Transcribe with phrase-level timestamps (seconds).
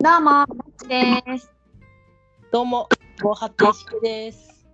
[0.00, 0.46] どうも、ま
[0.80, 1.50] ちです。
[2.52, 2.88] どうも、
[3.20, 4.64] 防波堤式です。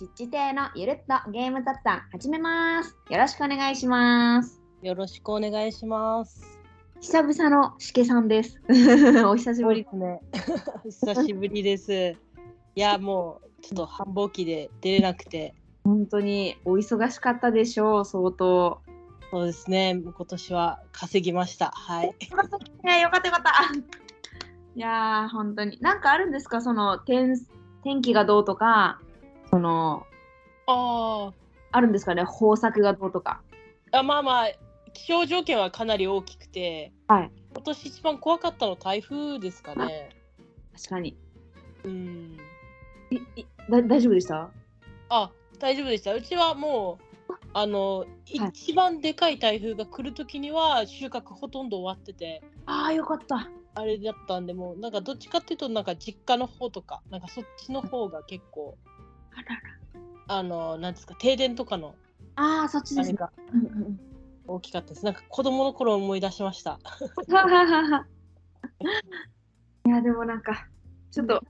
[0.00, 2.98] ちっち亭のゆるっとゲーム雑談始めます。
[3.10, 4.60] よろしくお願いします。
[4.82, 6.58] よろしくお願いします。
[7.00, 8.60] 久々のしけさんです。
[9.24, 9.86] お久しぶり。
[9.88, 10.20] すね。
[10.82, 11.92] 久しぶりです。
[11.94, 12.16] い
[12.80, 15.54] や、もう、ちょっと繁忙期で出れなくて、
[15.84, 18.80] 本当にお忙しかったでしょう、相当。
[19.30, 21.70] そうですね、今年は稼ぎました。
[21.70, 22.16] はい。
[22.82, 24.03] ねよかったよかった。
[24.76, 25.78] いやー、本当に。
[25.80, 26.60] なんかあるんですか？
[26.60, 27.36] その天
[27.82, 29.00] 天気がどうとか、
[29.50, 30.06] その、
[30.66, 31.32] あ
[31.70, 32.22] あるんですかね？
[32.22, 33.42] 豊作がどうとか。
[33.92, 34.46] あ、まあまあ、
[34.92, 37.30] 気象条件はかなり大きくて、はい。
[37.52, 40.10] 今年一番怖かったの台風ですかね。
[40.74, 41.16] 確かに。
[41.84, 42.36] うん。
[43.10, 44.50] いいだ大丈夫でした？
[45.08, 46.14] あ、大丈夫でした。
[46.14, 46.98] うちはも
[47.28, 53.48] う、あの、はい一番でかい台風が来るときには収穫ほとんど終わってて、ああ、よかった。
[53.74, 58.78] あれだったんで、もうなんかどっちかっていうと、なんか実家の方とか、なんかそっちの方が結構、
[59.32, 59.60] あらら。
[60.38, 61.94] あの、なんですか、停電とかの
[62.36, 63.18] ああ、そっちですね。
[63.20, 64.00] あれがうんうんうん
[64.46, 65.04] 大きかったです。
[65.06, 66.78] なんか子供の頃思い出しました。
[69.86, 70.68] いやでもなんか
[71.10, 71.42] ちょっと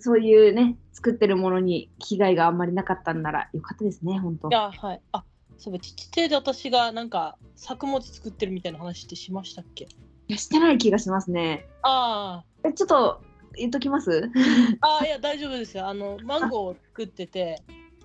[0.00, 5.00] そういうね作ってるものに被害があんまりなかったんならよかったですね本当いや、はい。
[5.12, 5.24] あ、
[5.58, 9.84] そう父手で私がなんか作物作ってるみたいな話ってしましたっけ？
[9.84, 9.88] い
[10.32, 11.66] やしてない気がしますね。
[11.82, 13.22] あえちょっと
[13.56, 14.30] 言っときます？
[14.80, 15.86] あ、ああ、いや、大丈夫ですよ。
[15.86, 17.62] あの、マンゴーを作ってて、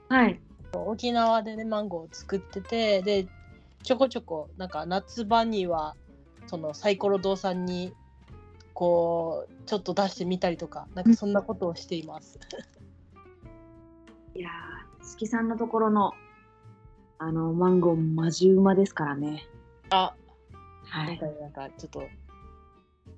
[0.09, 0.39] はい。
[0.73, 3.28] 沖縄でね、マンゴーを作ってて、で、
[3.83, 5.95] ちょこちょこ、なんか夏場には、
[6.48, 7.94] そのサイコロ堂さんに、
[8.73, 12.39] こう、ちょっと出してみたりとか、なんかそんなことをしています。
[14.36, 16.11] いやー四季さんのところの
[17.17, 19.48] あのマンゴーマジうまですからね。
[19.89, 20.14] あ、
[20.89, 21.19] はい。
[21.41, 22.07] なんか、ちょっと、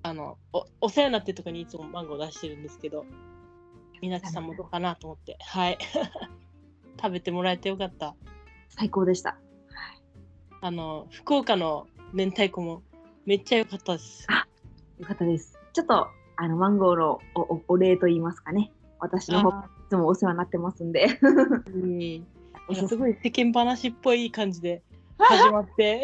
[0.04, 3.06] あのお、お世話になってるとこにいつもマンゴー出してるんですけど、
[4.02, 5.78] みなちさんもどうかなと思って、はい。
[7.02, 8.16] 食べてもらえてよかった。
[8.70, 9.38] 最高でした。
[10.62, 12.84] あの、福岡の明太子も
[13.26, 14.28] めっちゃ良かったです。
[14.98, 15.58] よかったです。
[15.74, 18.72] ちょっとあのマンゴーのおおお礼と言いますかね。
[19.00, 21.08] 私の方いあつもお世話になってますんで。
[22.88, 24.84] すごい世間話っぽい感じで
[25.18, 26.04] 始まって。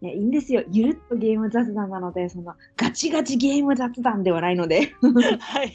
[0.00, 0.64] い や、いいんですよ。
[0.70, 4.92] ゆるっとゲーム雑談なので、そのガチガチゲーム雑談ではないので、
[5.40, 5.72] はい。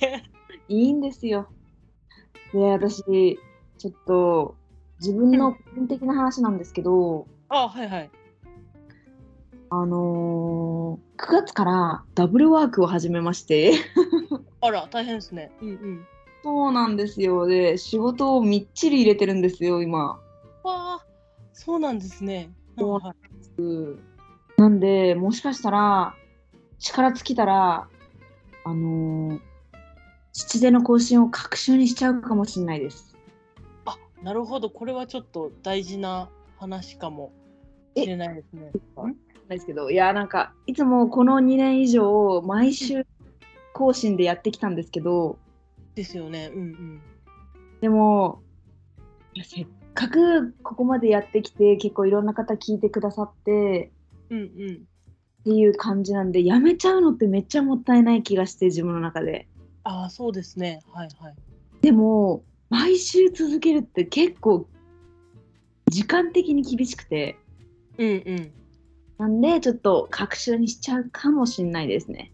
[0.68, 1.48] いいんですよ。
[2.54, 3.40] で、私、
[3.78, 4.56] ちょっと
[5.00, 8.12] 自分の個人的な話なんですけど、あ、はいはい。
[9.70, 13.74] あのー、9月からダブルワークを始めまして、
[14.62, 15.52] あら、大変ですね。
[15.62, 16.06] うんうん。
[16.44, 17.46] そうなんですよ。
[17.46, 20.08] で、仕事をみっちり入れてるんですよ、今。
[20.08, 20.22] わ
[20.64, 21.06] あ、
[21.54, 22.52] そうなんですね。
[22.78, 23.31] そうはい
[24.58, 26.16] なんで、もしかしたら、
[26.80, 27.88] 力尽きたら、
[28.64, 29.40] あのー、
[30.34, 33.16] 父での更新を隔週にしちゃうかもしれないです。
[33.86, 34.70] あ、なるほど。
[34.70, 37.32] これはちょっと大事な話かも
[37.96, 38.72] しれないですね。
[39.50, 43.06] ですけど、いや、なんか、いつもこの2年以上、毎週
[43.74, 45.38] 更新でやってきたんですけど、
[45.96, 46.52] ですよね。
[46.54, 47.02] うんうん。
[47.82, 48.42] でも、
[49.44, 53.92] せっかくここまでやってきて、結構いろんな方聞いてくださって、
[54.30, 54.88] うんうん。
[55.42, 59.48] っていう感じなんで、やめちゃうのってめっちゃもったいない気がして、自分の中で。
[59.84, 60.82] ああ、そうですね。
[60.94, 61.36] はいはい。
[61.82, 64.68] でも、毎週続けるって結構、
[65.90, 67.38] 時間的に厳しくて、
[67.98, 68.52] うんうん。
[69.18, 72.32] なんで、ちょっと、隔週にしちゃうかもしれないですね。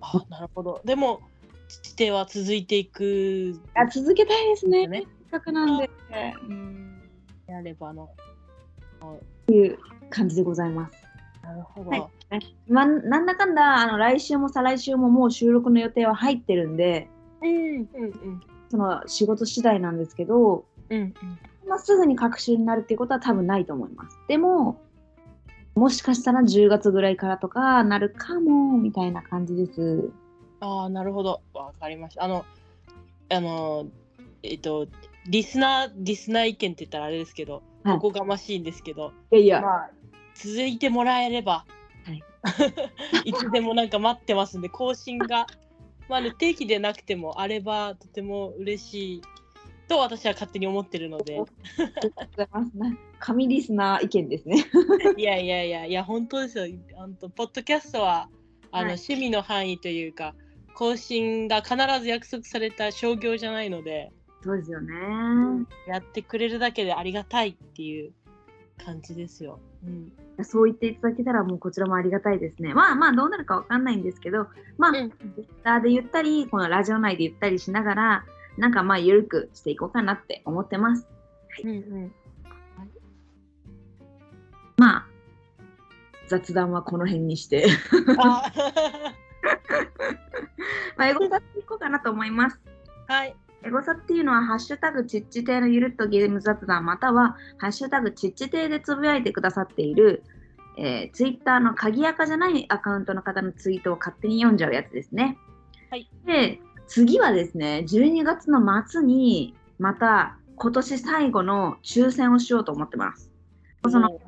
[0.00, 0.80] あなるほど。
[0.84, 1.20] でも、
[1.68, 4.88] 父手は続いていくいや続けたいですね。
[5.40, 5.90] くなんで。
[6.48, 7.02] うん。
[7.46, 8.08] やればの。
[10.10, 10.92] 感じでございます。
[11.42, 11.90] なるほど。
[11.90, 12.08] はい
[12.68, 17.08] ま、なんだかんだあの来週も再来週ももう収録の予定は入ってるんで
[17.40, 18.40] うんうんうん。
[18.70, 21.14] その仕事次第なんですけど、うんうん。
[21.66, 24.18] まあ、すぐに隔週になるっていうことは多分ないと思います。
[24.28, 24.78] でも
[25.74, 30.10] もしかしたら10月ぐらいからとかなるかもみたいな感じです。
[30.60, 31.40] ああ、なるほど。
[31.54, 32.24] わかりました。
[32.24, 32.44] あの、
[33.30, 33.86] あの、
[34.42, 34.88] えっと、
[35.28, 37.96] リスナー、リスナー意見って言ったらあれですけど、はい。
[37.96, 39.90] おこがましいんですけど、いやいや、まあ、
[40.34, 41.66] 続いてもらえれば、
[42.04, 42.22] はい。
[43.28, 45.46] いつでもなんか待ってますんで、更新が、
[46.08, 49.22] まあね、定期でなくてもあればとても嬉しい
[49.88, 51.42] と私は勝手に思ってるので、
[53.18, 54.64] 神リスナー意見ですね。
[55.18, 56.64] いやいやいや、いや、本当ですよ。
[56.96, 58.30] あのポッドキャストは
[58.70, 58.94] あの、はい。
[58.94, 60.34] 趣味の範囲というか、
[60.74, 64.10] 更新が必ず約束された商業じゃないので、
[64.42, 64.94] そうですよね。
[65.86, 68.12] やってくれるだけでありがたいっていう
[68.84, 69.58] 感じですよ。
[69.84, 70.12] うん。
[70.44, 72.72] そう言っていただけたらもうこちらもありがたいですね。
[72.74, 74.46] まあまあどうなるかわかんないんですけど、
[74.78, 78.24] まあ、うん Twitter で言ったり、このラジオ内で言ったりしながら、
[78.56, 81.06] なんかまあ緩くしていこうかなって思ってます。
[81.64, 82.12] うんうん。
[84.76, 85.06] まあ、
[86.28, 87.66] 雑談はこの辺にして、
[88.18, 88.52] あ
[90.96, 92.60] まあ、エゴサっていこうかなと思います。
[93.08, 93.34] はい。
[93.64, 100.22] エゴサっていうのは、ハッシュタグチッチ亭のゆるっとゲーム雑談、または、ハッシュタグチッチ亭でつぶやいてくださっている、
[100.76, 105.36] えー、ツイッターの鍵垢じゃないアカウントの方のツイートを勝手に読んじゃうやつですね。
[105.90, 106.08] はい。
[106.24, 113.32] で、次はですね、12月の末に、また今年最後の抽選をしようと思ってます。
[113.88, 114.18] そのはい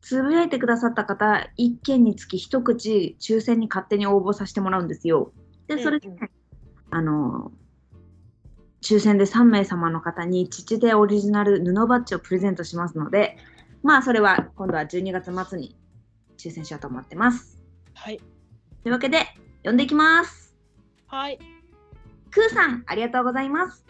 [0.00, 5.32] つぶやいてくださった方、1件につき一口抽選に勝手に応募させてもらうんですよ。
[5.66, 6.30] で、それで、うんうん
[6.90, 7.52] あの、
[8.82, 13.36] 抽選で3名様の方に父でオリジナル布バッジをプレゼントしますので、
[13.82, 15.76] まあ、それは今度は12月末に
[16.36, 17.58] 抽選しようと思ってます。
[17.94, 18.18] はい。
[18.82, 19.18] というわけで、
[19.58, 20.54] 読んでいきます。
[21.06, 21.38] はい。
[22.30, 23.84] クーさん、ありがとうございます。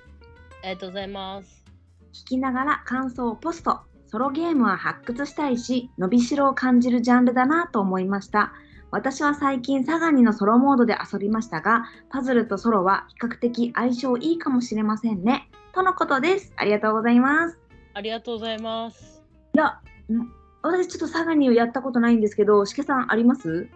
[0.63, 1.65] ありがとうございます。
[2.13, 3.81] 聞きながら感想をポスト。
[4.07, 8.53] ソロゲームは発掘したいし、伸びしろを感じるジャンルだなと思いました。
[8.91, 15.51] 私は最近サガニのソロモードで遊びましたが、パズルとソロは比較的相性いいかもしれませんね。
[15.75, 16.55] とのことです。
[16.57, 17.59] ありがとうございます。
[17.93, 19.23] ありがとうございます。
[19.55, 19.81] いや、
[20.11, 20.33] ん？
[20.63, 23.69] 私ちょっとサガニをやったことないんですけど、しけさんあります？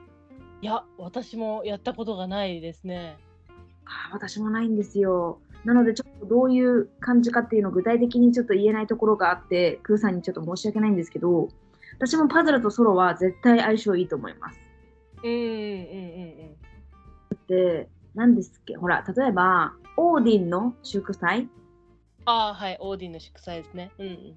[0.63, 3.19] いや、私もやったことがないですね。
[3.85, 5.41] あー私もないんですよ。
[5.65, 11.49] なのでちょっとどういう感じかっていうのを具体的にちょっと言えないところがあって、クーさんにちょっと申し訳ないんですけど、
[11.99, 14.59] 私もパズルとソロは絶対相性いいと思います。
[15.23, 16.57] うんうんうんうん
[17.49, 18.77] で、何ですっけ？
[18.77, 21.49] ほら、例えば、オーディンの祝祭？
[22.25, 23.91] ああ、はい、オーディンの祝祭ですね。
[23.99, 24.37] うんうん。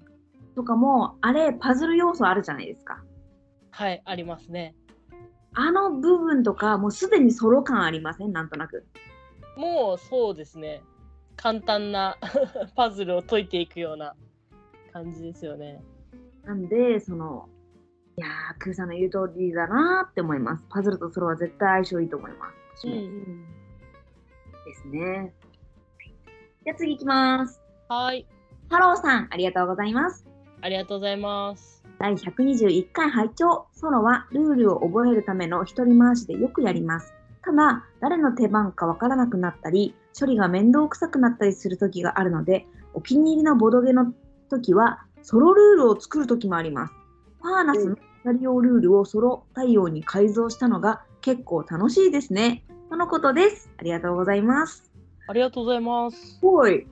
[0.54, 3.02] とかも、あれ、パズル要素あるじゃないですか。
[3.70, 4.74] はい、ありますね。
[5.54, 8.32] あの部分とか、もうすでにソロ感ありません？
[8.32, 8.86] なんとなく。
[9.56, 10.82] もうそうですね。
[11.36, 12.16] 簡単な
[12.76, 14.14] パズルを解いていくような
[14.92, 15.82] 感じですよね。
[16.44, 17.48] なんで、その、
[18.18, 20.64] いやー、クーさんの言う通りだなーって思います。
[20.70, 22.86] パズルとソロは絶対相性いいと思います。
[22.86, 25.34] 私もですね。
[26.64, 27.60] じゃあ次行きます。
[27.88, 28.26] はい、
[28.70, 30.26] ハローさん、ありがとうございます。
[30.62, 31.84] ありがとうございます。
[31.98, 33.66] 第121回拝聴。
[33.72, 37.12] ソロはルールを覚えるための一人回しでよくやります。
[37.44, 44.14] ただ、誰の手番かわからなくなったり、処理が面倒くさくなったりする時があるので、お気に入りのボドゲの
[44.48, 46.94] 時は、ソロルールを作る時もあります。
[47.42, 47.96] ファーナスの
[48.26, 52.64] 2人用ルールをソロ対応に改造したのが結構楽しいですね。
[52.90, 53.70] とのことです。
[53.78, 54.90] ありがとうございます。
[55.28, 56.38] ありがとうございますす。
[56.42, 56.84] ごい。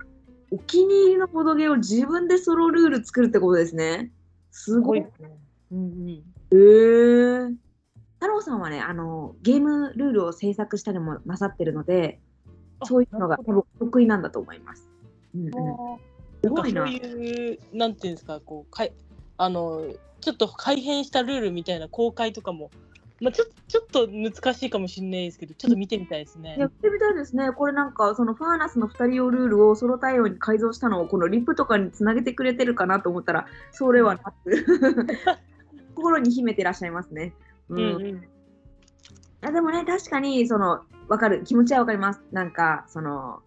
[0.52, 4.12] お気に入りのボドゲを自分でソロルール作るってことですね。
[4.52, 5.04] すごい。
[5.16, 5.28] すね。
[5.72, 6.08] うんうん。
[6.10, 7.54] へえ。
[8.20, 12.20] 太郎さんはね、あのゲームルールを制作したりもなさってるので、
[12.84, 14.88] そういうのが多分得意なんだと思います。
[15.34, 15.76] うんうん、すなんか
[16.44, 16.88] そうごいな。
[16.88, 18.92] いう、なんていうんですか、こう、かい
[19.36, 19.82] あの、
[20.24, 22.70] ちょっと改変したルールみたいな公開とかも、
[23.20, 26.56] まあ、ちょちょっと難しいかもしれないですけど、ちょっと見てみたいですね。
[26.58, 27.52] やってみたいですね。
[27.52, 34.64] これなんか、そのファーナスの2人用ルールをソロ対応に改造したのを、このリップとかにつなげてくれてるかなと思ったら、それはなく、
[35.94, 37.34] 心に秘めてらっしゃいますね。
[37.68, 38.28] ううんうん。
[39.42, 41.44] あでもね、確かに、その、わかる。
[41.44, 42.22] 気持ちはわかります。
[42.32, 43.42] なんか、その、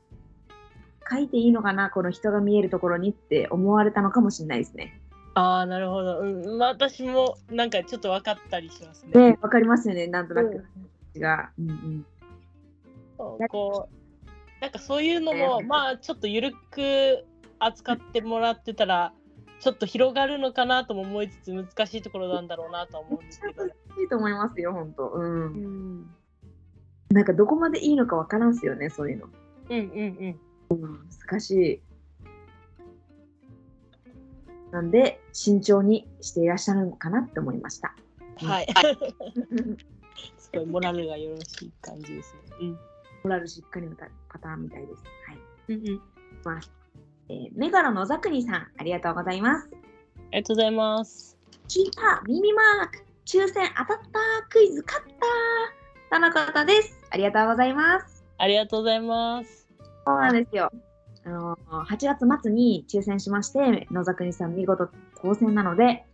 [1.10, 5.02] 書いていいのかな、この人が見えるところにって思われたのかもしれないですね。
[5.38, 6.20] ああ、なるほど。
[6.22, 9.32] うん、まあ、私もなんかちょっと分かったりしますね。
[9.32, 10.66] ね、わかりますよね、なんとなうんく。
[11.20, 11.52] が。
[11.60, 12.06] うんうん。
[13.18, 17.26] そうこうなんかそういうのも、まあちょっと緩く
[17.60, 19.14] 扱ってもらってたら
[19.60, 23.66] ちょっと広がるのかなとも思いつつ難しいところなんだろうなとは思うんですけど。
[23.66, 23.70] い
[24.06, 25.10] いと思いますよ、本当。
[25.10, 25.20] う。
[25.20, 26.16] うんん
[27.10, 29.28] なんかどこまでいいのかわからんすよね、そういうの。
[29.70, 30.40] うんうん
[31.30, 31.82] 難しい。
[34.72, 37.96] なんで、慎重にしていらっしゃるのかなって思いました。
[38.42, 38.48] うん。
[38.48, 38.68] はい。
[40.38, 42.40] すごいモラルがよろしい感じですね。
[42.62, 42.80] うん。
[43.24, 45.04] モラルしっかりのパターンみたいです。
[45.28, 45.40] はい。
[45.70, 46.02] うんうん。
[47.30, 49.70] えーメガロのザクニさん、ありがとうございます。
[49.72, 49.76] あ
[50.32, 51.38] りがとうございます。
[51.68, 55.08] 聞いた耳マーク抽選当たったクイズ勝っ
[56.10, 56.98] たとのことです。
[57.10, 58.26] ありがとうございます。
[58.38, 59.68] ありがとうございます。
[60.06, 60.72] そうなんですよ。
[61.28, 64.90] あの8月末に抽選しまして、野崎さん見事
[65.22, 66.06] 当選なので、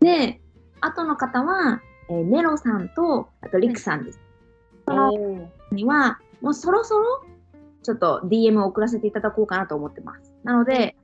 [0.00, 0.40] で、
[0.80, 4.20] 後の方は、えーネロさんと、あとリクさんです。
[5.70, 7.24] には、もうそろそろ、
[7.82, 10.34] ちょっと DM を送らせていただこうかなと思ってます。
[10.44, 10.96] なので、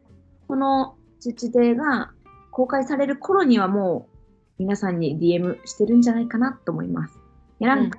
[0.48, 2.12] この父亭が
[2.50, 4.16] 公開される頃にはもう
[4.58, 7.18] 皆さんに DM してるんじゃないかなと思います。
[7.60, 7.98] いやなんか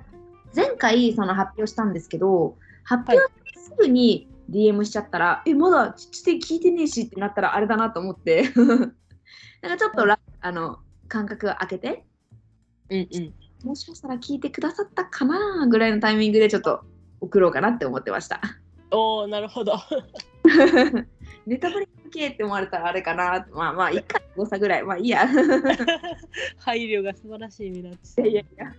[0.54, 8.50] 前回その発表したんですけど、発表すぐに DM しちゃったら、え、まだちょっと聞いてねえしってなったらあれだなと思って、
[9.62, 10.78] なんかちょっとら、あの
[11.08, 12.04] 間隔が空けて、
[12.90, 13.34] うんうん。
[13.64, 16.84] もしかしたら聞いてくださったかなぐらいのタイミングでちょっと
[17.20, 18.40] 送ろうかなって思ってました。
[18.90, 19.74] おおなるほど。
[21.46, 23.46] ネタバレ系って思われたらあれかな。
[23.52, 24.82] まあまあ、1回誤差ぐらい。
[24.82, 25.26] まあいいや。
[26.58, 28.26] 配慮が素晴らしいミナッチさん。
[28.26, 28.72] いやいや。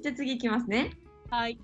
[0.00, 0.92] じゃあ次いきますね。
[1.30, 1.58] はい。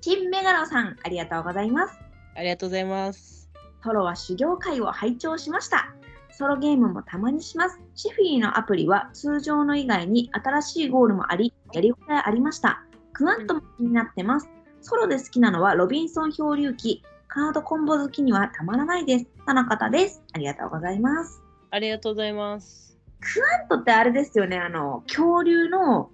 [0.00, 2.11] 金メガロさん、ありがとうございます。
[2.34, 3.50] ありがとうございます。
[3.82, 5.94] ソロは修行会を拝聴しました。
[6.30, 7.78] ソロゲームもたまにします。
[7.94, 12.84] シフィーのアプリは通常の以外に新しいゴールもあり、やりごたえありました。
[13.12, 14.48] クワントも気になってます。
[14.80, 17.02] ソロで好きなのはロビンソン漂流記。
[17.28, 19.26] カードコンボ好きにはたまらないです。
[19.46, 20.22] 田中方です。
[20.32, 21.42] ありがとうございます。
[21.70, 22.98] ありがとうございます。
[23.20, 26.10] クワントってあれですよね、あの、恐竜の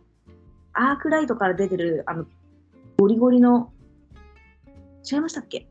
[0.73, 2.27] アークライトから出てる、あの、
[2.99, 3.73] ゴリゴリの、
[5.11, 5.68] 違いましたっけ？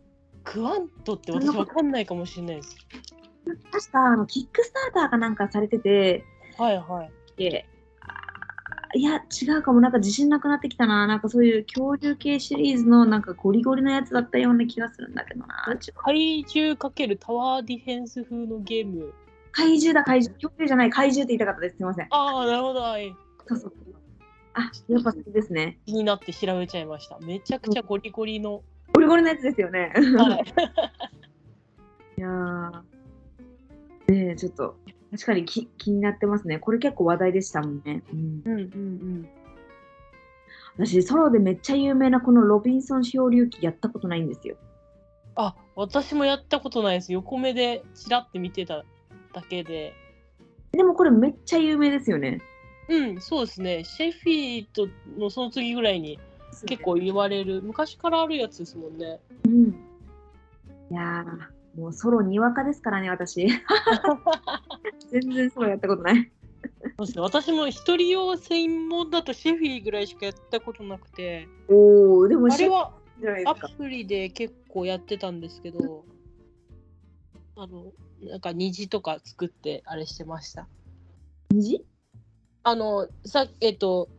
[0.51, 2.77] クワントって私わかんないかもしれないです。
[3.71, 6.23] 確か、あの、キックスターターかなんかされてて、
[6.57, 7.11] はいはい。
[8.95, 11.05] いや、違うかも、なんか自信なくなってきたな。
[11.05, 15.77] なんかそういう恐竜系シリーズのなんかゴリゴリのやつだったような気がするんだけどな。
[15.95, 19.13] 怪獣かけるタワーディフェンス風のゲーム？
[19.51, 20.33] 怪獣だ、怪獣。
[20.35, 21.75] 恐竜じゃない、怪獣って言いたかったです。
[21.75, 22.07] すみません。
[22.09, 22.79] ああ、なるほど。
[22.79, 23.13] はい
[23.47, 23.73] そうそう。
[24.53, 25.79] あ、やっぱそうですね。
[25.85, 27.19] 気になって調べちゃいました。
[27.19, 28.63] めちゃくちゃゴリゴリの。
[28.97, 29.93] ゴリゴリのやつですよね。
[29.95, 30.43] はい。
[32.17, 32.71] いやー
[34.07, 34.75] ねえ、ちょっと、
[35.11, 36.57] 確かにき気になってますね。
[36.57, 38.01] これ結構話題でしたもんね。
[38.11, 39.29] うん、うんうんうん。
[40.77, 44.57] 私、ソロでめっちゃ有名なこのロビンソン漂流記やったことないんですよ。
[45.35, 47.13] あ、私もやったことないです。
[47.13, 48.83] 横目でチラって見てた
[49.31, 49.93] だけで。
[50.71, 52.41] でもこれめっちゃ有名ですよね。
[52.89, 53.83] うん、そうですね。
[53.83, 54.87] シェフィーと
[55.19, 56.17] のその次ぐらいに
[56.65, 57.61] 結構言われる。
[57.61, 59.19] 昔からあるやつですもんね。
[59.45, 59.63] うん。
[60.89, 63.47] いやー、もうソロにわかですからね、私。
[65.11, 66.31] 全然ソロやったことない。
[66.97, 67.21] そうですね。
[67.21, 72.91] 私も一人用専門だとシェフィーぐらいしかやったことなくて、おー、でもあれは
[73.45, 73.55] ア。
[73.77, 76.05] プリで結構やってたんですけど、
[77.55, 80.67] あの、なんか虹とか作ってあれしてました。
[81.51, 81.85] 虹？
[82.63, 84.09] あの、さえっと、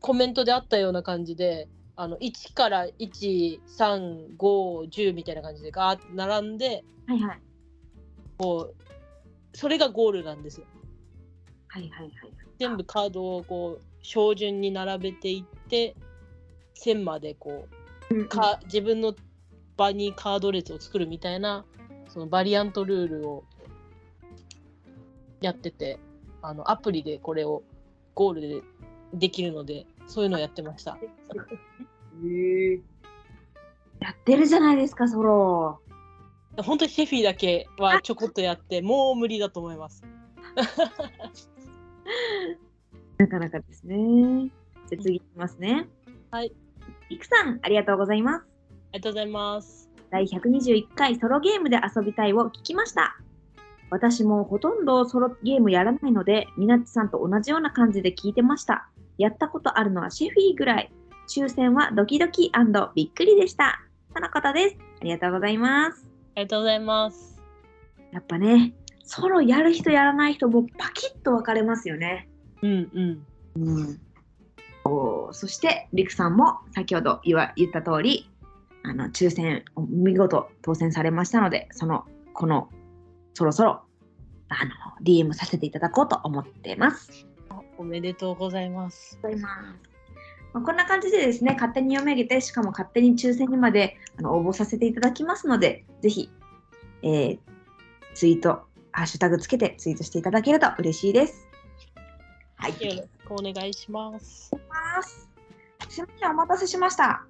[0.00, 7.40] コメントであったような感じで、あの1から1、3、5、10みたいな感じでガーって並んで、はいはい。
[8.38, 10.66] こう、それがゴールなんですよ。
[11.68, 12.12] はいはいはい。
[12.58, 15.96] 全部カードをこう、標準に並べていって、
[16.74, 17.66] 線までこ
[18.10, 19.14] うんう、か自分の
[19.76, 21.64] 場にカード列を作るみたいな、
[22.08, 23.44] そのバリアントルールを
[25.40, 25.98] やってて、
[26.42, 27.62] あのアプリでこれを
[28.14, 28.62] ゴールで
[29.16, 30.96] できるので、そういうのをやってました。
[30.96, 30.98] へ
[32.22, 32.80] ー
[34.00, 35.80] やってるじゃないですか、ソロ。
[36.58, 40.04] 本当にシェフィーだけはちょこっとやって、もう無理だと思います。
[43.18, 44.50] なかなかですね。
[44.88, 45.88] じゃあ次いきますね。
[46.30, 46.52] はい。
[47.08, 48.46] いくさん、ありがとうございます。
[48.92, 49.90] ありがとうございます。
[50.10, 53.18] 第121回ソロゲームで遊びたいを聞きました。
[53.90, 58.88] 私もほとんどソロゲームやらないので、みなっちさんと同じような感じで聞いてました。
[59.18, 60.92] やったことあるのはシェフィーぐらい。
[61.28, 62.52] 抽選はドキドキ
[62.94, 63.82] びっくりでした。
[64.14, 64.76] とのことです。
[65.00, 66.06] ありがとうございます。
[66.36, 67.40] ありがとうございます。
[68.12, 72.28] やっぱね、ソロやる人やらない人もパキッと分かれますよね。
[72.62, 73.26] うんうん。
[73.56, 74.00] うん、
[74.84, 78.30] おそして、りくさんも先ほど言わ言った通り、
[78.84, 82.68] あの抽選を見事当選されましたので、そのこの
[83.34, 83.82] そろそろ
[84.48, 84.70] あの
[85.02, 87.26] DM させていただこうと思っています。
[87.78, 89.18] あおめでとうございます。
[89.22, 89.48] ございま
[90.54, 96.30] あ、こんな感じでですね、勝手に読み上げて、しかも勝手に抽選にまであの応募させていただきますので、ぜひ、
[97.02, 97.38] えー
[98.16, 101.46] ツイート、ハッシュタグつけてツイートしていただけると嬉しいです。
[102.56, 102.70] はい。
[102.70, 104.50] よろしくお願いします。
[104.70, 105.28] ます。
[105.90, 107.26] すみません、お待たせしました。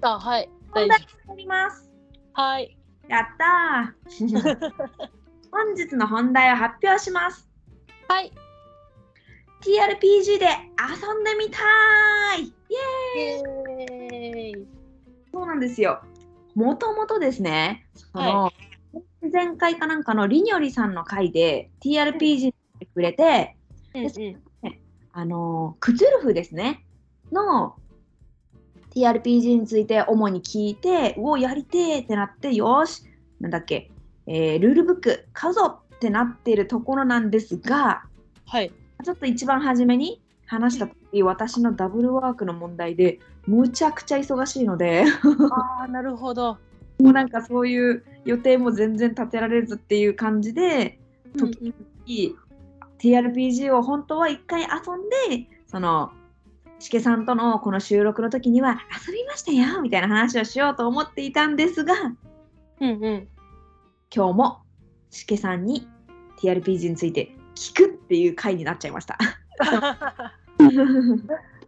[0.00, 0.48] あ、はい。
[0.70, 1.90] 本題大丈になります。
[2.32, 2.40] 夫。
[2.40, 2.78] はい。
[3.06, 4.70] やったー
[5.52, 7.46] 本日の本題を発表します。
[8.08, 8.32] はい。
[9.60, 10.46] TRPG で
[10.78, 12.54] 遊んでみたーいイ
[13.18, 14.66] エーイ。
[15.32, 16.02] そうなんですよ。
[16.54, 18.52] もともとですね、その、は
[19.32, 23.56] 前回かなんかのりにょりさんの回で TRPG にくれて、
[23.94, 24.42] うんうん。
[25.12, 26.84] あの、クツルフですね、
[27.30, 27.76] の
[28.94, 33.04] TRPG について主に聞いて、うお、やりてーってなって、よーし、
[33.40, 33.90] なんだっけ、
[34.26, 38.04] えールールブック買うぞってなっているところなんですが
[38.46, 38.72] はい。
[39.02, 45.04] ちょっと一番初めに話した時私のダブルワークの問題でむちゃくちゃ忙しいので
[45.50, 46.58] ああ、なるほど。
[47.00, 50.98] もうなんかそういう予定も全然立てられずっていう感じで
[51.34, 51.50] うんうん
[52.04, 52.36] 時
[52.98, 56.10] TRPG を本当は一回遊んでその
[56.78, 61.94] しけさんとのこの収録の時には遊びましたよみたいな話をしようと思っていたんですが
[62.80, 63.28] うんうん。
[64.14, 64.58] 今日も
[65.10, 65.86] しけさんに
[66.42, 69.18] TRPG について聞くっていう回になっちゃいました。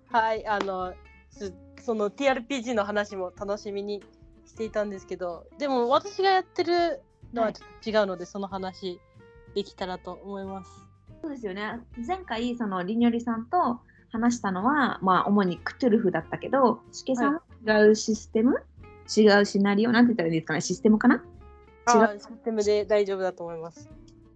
[0.08, 0.94] はい、あの、
[1.28, 4.02] すその TRPG の話も楽しみに
[4.46, 7.02] していたんですけど、でも私がやってる
[7.34, 9.00] のはちょっと違うので、その話
[9.54, 10.70] できたらと思います。
[11.20, 11.78] そうですよね。
[12.06, 13.80] 前回そのりにょりさんと
[14.11, 18.64] 話したのは、まあ、主にクトゥルフだったけどしけさんは違うシステム、
[19.14, 19.92] 違うシナリオ？
[19.92, 20.62] なんて言ったらいいですかね？
[20.62, 21.16] システムかな？
[21.94, 22.18] 違う？
[22.18, 23.90] システムで大丈夫だと思います。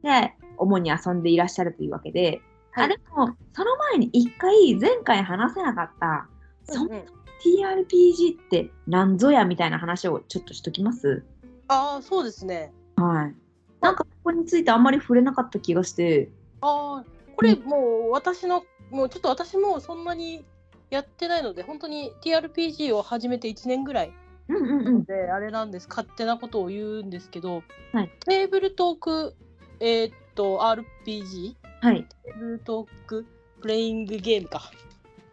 [0.07, 2.85] で主に遊んでいらっしゃるというわけで、はい。
[2.87, 6.29] あでもその前に一回前回話せなかった、
[6.65, 7.05] そうんうん。
[7.45, 11.25] TRPG って何ぞやみたいな話をちょっとしときます？
[11.69, 12.73] ああ、そうですね。
[12.97, 13.35] はい。
[13.81, 16.31] なんかここについてあんまり触れなかった気がして。
[16.63, 17.05] ああ、
[17.37, 20.45] これもう私の、もうちょっと私もそんなに
[20.91, 24.13] やってないので、本当に TRPG を始めて1年ぐらい
[24.49, 25.05] うんうんうん。
[25.05, 28.11] で、あれなんです、勝手なことを言うんですけど、はい。
[28.27, 29.37] テーブルトーク、
[29.81, 31.55] えーっと、RPG?
[31.81, 33.27] はいテーブルトーク？
[33.61, 34.71] プレイングゲームか。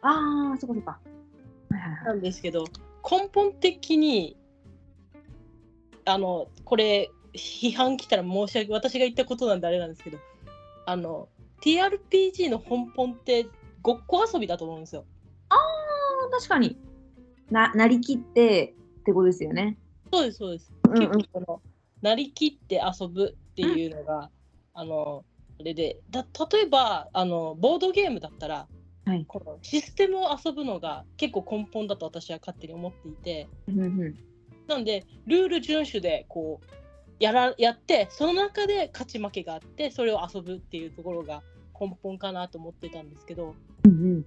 [0.01, 0.97] ああそこそこは
[1.71, 2.65] いはいはいなんですけど、
[3.09, 4.37] 根本的に、
[6.05, 10.19] あの、これ、批判来たら申し訳私が言ったことなんであれなんですけど、
[10.85, 11.29] あの、
[11.61, 13.47] TRPG の根本って
[13.81, 15.05] ごっこ遊びだと思うんですよ。
[15.49, 16.77] あー確かに
[17.49, 19.77] ななりきってってことですよね
[20.11, 20.71] そうです、そうです。
[20.89, 21.61] うんうん結構この、
[22.01, 24.29] なりきって遊ぶっていうのが、
[24.73, 25.23] あの、
[25.59, 28.67] あれで、だ例えば、あの、ボードゲームだったら、
[29.05, 29.25] はい。
[29.27, 34.15] このシステムを遊ぶのが結構根本だと私は勝手に思っていて、うんうん
[34.67, 36.67] なんでルール遵守でこう
[37.19, 41.43] やらやってその中で勝ち負けがあってそれを遊ぶっていうところが
[41.79, 44.25] 根本かなと思ってたんですけどうん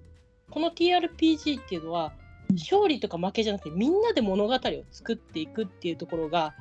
[0.51, 2.13] この TRPG っていうのは
[2.53, 4.59] 勝利とか負けじゃなくてみんなで物語を
[4.91, 6.55] 作っていくっていうところが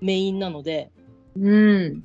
[0.00, 0.90] メインなので
[1.36, 1.44] うん。
[1.44, 2.04] うん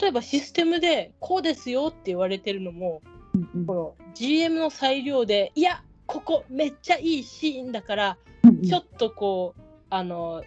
[0.00, 3.02] 例えばシステムでこうですよって言われてるのも
[3.34, 3.66] うんうん。
[3.66, 9.60] この GM の裁量でいやここめっちゃいいシーンだからうんちょっとこう
[9.90, 10.42] あの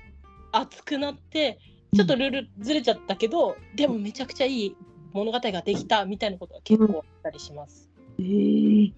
[0.51, 1.59] 熱くなって
[1.95, 4.75] ちょっとルールずれちゃったけど、でもめちゃくちゃいい
[5.11, 7.89] 物語ができたみたいなことが結構あったりします。
[8.19, 8.93] へー。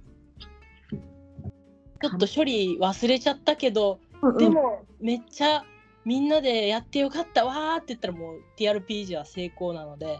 [2.01, 4.37] ちょっと処理忘れちゃったけど、うんうん。
[4.37, 5.63] でもめっちゃ
[6.05, 10.19] みんなでやってよかったわーって言ったらもう TRPG は成功なので。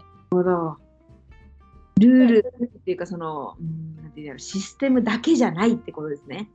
[1.98, 4.38] ルールっていうかその、うん、なんていうんだろう。
[4.38, 6.48] システムだけじゃないってことですね。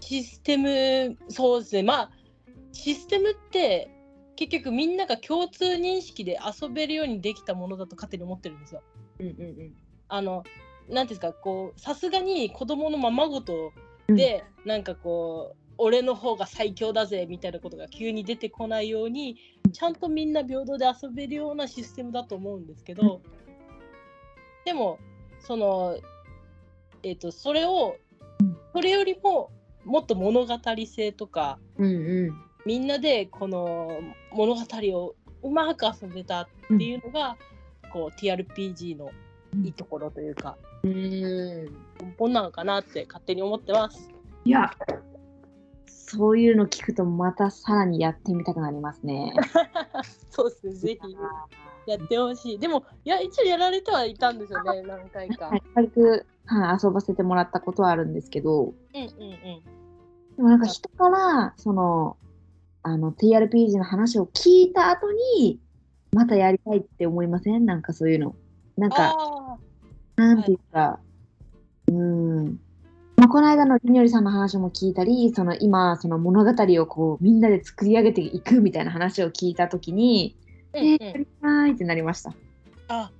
[0.00, 1.82] システムそうですね。
[1.82, 2.10] まあ
[2.72, 3.90] システムって
[4.36, 8.82] 結局みんなが共通認識で遊べるようにできたものだと勝手に思ってるんですよ。
[9.18, 9.72] うんうん
[10.08, 10.44] あの
[10.88, 13.72] なんていうんですかこうさすがに子供のままごと
[14.08, 14.16] うん。
[14.16, 19.36] で、なんかこう俺の方が最強だぜみたいなことが急に出てこないように
[19.72, 23.20] ちゃんとみんな平等で遊べるようなシステムだと思うんですけど、
[24.64, 24.98] でも
[25.40, 25.98] その
[27.02, 27.96] えっ、とそれを
[28.74, 29.50] それよりも
[29.84, 32.48] もっと物語性とかうんうん。
[32.66, 34.00] みんなでこの
[34.32, 34.62] 物語
[34.98, 37.36] をうまく遊べたっていうのが、
[37.92, 39.10] こう TRPG の
[39.64, 40.90] いいところというかうん。
[40.90, 41.64] うん。
[41.64, 44.10] 根本なのかなって勝手に思ってます。
[44.44, 44.70] いや
[46.08, 49.34] そういうの聞くとまたさらにやってみたくなりますね。
[50.30, 51.16] そうですね、ぜひ
[51.86, 52.58] やってほしい。
[52.58, 55.46] でも、いや、一応やられてはいたんですよね、何回か。
[55.46, 59.08] はい、軽く、はい、遊ばせてもらったことはあるんですけどうんうんうん。
[60.36, 62.16] でもなんか人からその
[62.82, 65.60] あの TRPG の話を聞いた後に
[66.12, 67.66] またやりたいって思いません？
[67.66, 68.34] なんかそういうの。
[68.76, 69.58] なんかあ
[70.16, 71.00] なんていうか、
[71.88, 72.60] うん。
[73.18, 80.36] まあ、この間のりにょりさんの話も聞いたり、その今、その物語をこうみんなで作り上げていくみたいな話を聞いたときに、
[80.72, 82.32] あ、うえー、んうん、やりたいってなりました。
[82.86, 83.10] あ、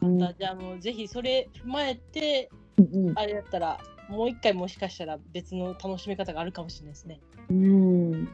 [0.00, 7.20] うんじゃあもうぜひそれ踏まえて、うんあれだったら、もう一回もしかしたら別の楽しみ方があるかもしれないですね。
[7.50, 8.28] うん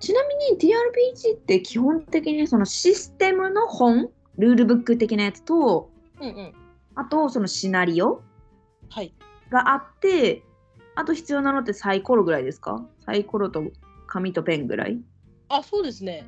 [0.00, 4.08] ちなみに TRPG って基本的にそのシステムの本、
[4.38, 5.90] ルールブック的なやつと、
[6.22, 6.54] うんうん。
[6.94, 8.22] あとそのシナリオ
[8.88, 9.12] はい。
[9.50, 10.42] があって、
[10.94, 12.86] あと必要なのってサイコロぐらいですか？
[13.06, 13.64] サイコロと
[14.06, 15.00] 紙とペンぐらい？
[15.48, 16.26] あ、そうですね。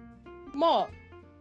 [0.55, 0.89] ま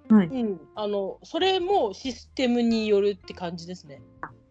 [0.09, 0.27] あ、はい。
[0.27, 4.01] うん、あのそれもシステムによるって感じですね。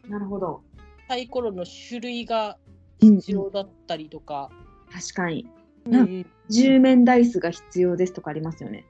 [0.09, 0.63] なるほど。
[1.09, 2.57] サイコロの種類が
[3.01, 4.51] 必要だったりとか、
[4.93, 5.47] 確かに。
[5.87, 8.85] うんうん10面ダイスが必要ですとかありますよね。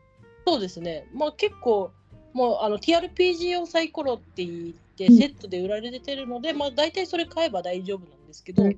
[0.46, 1.06] そうですね。
[1.12, 1.90] まあ結構
[2.32, 5.16] もうあの TRPG 用サイコロって言ってうん。
[5.16, 8.70] セットで売られてるので、まあ大体それ買えば大丈夫なんですけど、うん。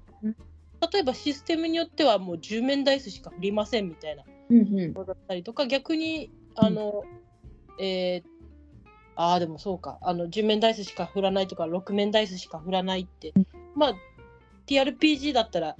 [0.93, 4.93] 例えばシステムによってはもう10面ダイスしか振りませんみたいなうんうん。
[4.93, 7.05] のだったりとか逆にあの、
[7.79, 8.33] えー
[9.15, 9.99] ああでもそうか。
[10.01, 13.35] あの10面ダイスしか振らないとか6面ダイスしか振らないって、
[13.75, 13.95] まあ
[14.67, 15.77] TRPG だったら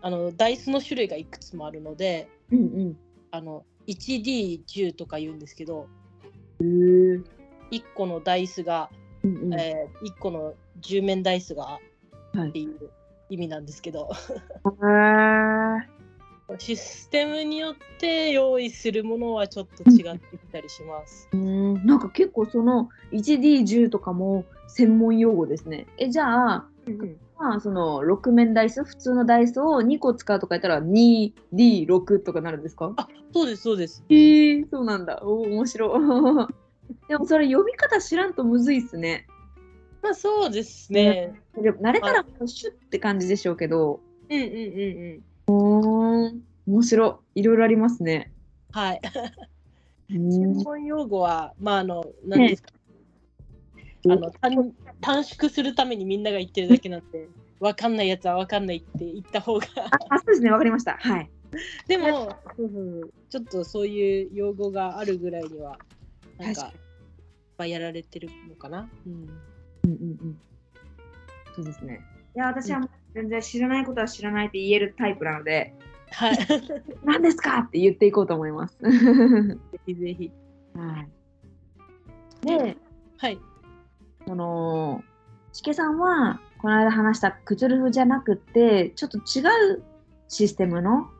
[0.00, 2.96] あのダイスの種類がいくつもあるのでうんうん。
[3.32, 5.88] あの 1D10 とか言うんですけど
[6.60, 7.24] へー。
[7.72, 8.90] 1個のダイスが、
[9.24, 11.80] うんうんえ1個の10面ダイスがは
[12.46, 12.90] いっていう
[13.28, 14.08] 意味なんですけど、
[14.64, 15.78] へー
[16.58, 21.28] システムによって用意するものはちょっと違ってきたりします。
[21.32, 25.86] うーんなんか結構その 1D10 とかも専門用語ですね。
[25.98, 26.24] えじゃ
[26.56, 26.68] あ、
[27.38, 32.92] まあ、その6面ダイス普通のダイスを2個使うとか言ったら 2D6 とかなるんですか？
[32.96, 34.04] あそうですそうです。
[34.10, 35.20] えー、そうなんだ。
[35.22, 35.96] おー面白
[36.50, 36.54] い。
[37.08, 39.26] でもそれ読み方知らんとむずいっすね。
[40.02, 41.34] まあそうですね。
[41.54, 44.52] でも慣れたらシュッって感じでしょうけど、うんうんうん
[45.48, 46.26] うん。
[46.26, 47.40] うーん面白い。
[47.40, 48.32] いろいろありますね。
[48.72, 49.00] はい。
[50.10, 52.70] う専ん門用語はまああの何ですか？
[54.04, 57.28] あの短短縮するためにみんなが言ってるだけなんで、
[57.60, 59.66] わかんないやつはわかんないって言った方が。
[59.76, 60.96] ああそうですね、わかりました。
[61.00, 61.30] はい。
[61.86, 62.28] でも、
[63.30, 65.78] ちょっとそういう用語があるぐらいには
[66.46, 66.80] なんか確か
[67.58, 68.88] まあやられてるのかな？
[69.06, 69.12] うん。
[69.12, 69.28] うん
[69.84, 70.40] うんうん。
[71.54, 72.00] そうですね。
[72.34, 75.74] いや、私は全然知らないことは知らないって言えるタイプなので、
[76.10, 76.36] はい。
[76.36, 76.46] ぜ
[77.04, 78.78] 何ですかって言っていこうと思います。
[79.86, 80.30] ひぜひ。
[80.74, 81.06] は
[82.42, 82.46] い。
[82.46, 82.76] で、
[83.18, 83.38] はい。
[84.26, 85.04] その、
[85.52, 89.42] しけさんは、この間話したクツルフじゃなくて、ちょっと違
[89.74, 89.82] う
[90.28, 91.10] システムの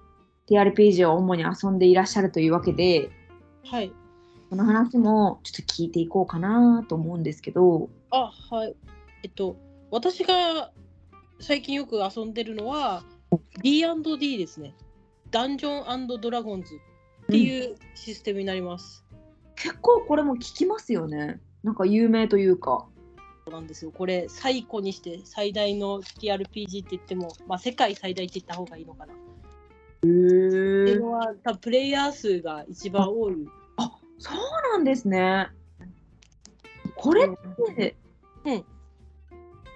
[0.48, 3.10] TRPG を主に遊んでいらっしゃるというわけで、
[3.64, 3.92] はい。
[4.52, 8.76] この話もちょっと聞いていこうかなと思うんですけど、あ、はい。
[9.22, 9.56] えっと、
[9.90, 10.72] 私が
[11.40, 13.02] 最近よく遊んでるのは
[13.62, 14.74] D&D ですね。
[15.30, 19.06] ダンジョンドラゴンズっていうシステムになります。
[19.56, 21.40] 結構これも聞きますよね。
[21.64, 22.86] なんか有名というか。
[23.50, 23.90] なんですよ。
[23.90, 29.14] これ最古にして最大の TRPG って言っても、まあ世界最大って言った方がいいのかな。
[29.14, 29.18] へっ
[30.02, 33.48] ていうのは多分プレイヤー数が一番多い。
[34.28, 35.48] あそうなんですね。
[36.96, 37.96] これって、
[38.44, 38.64] うん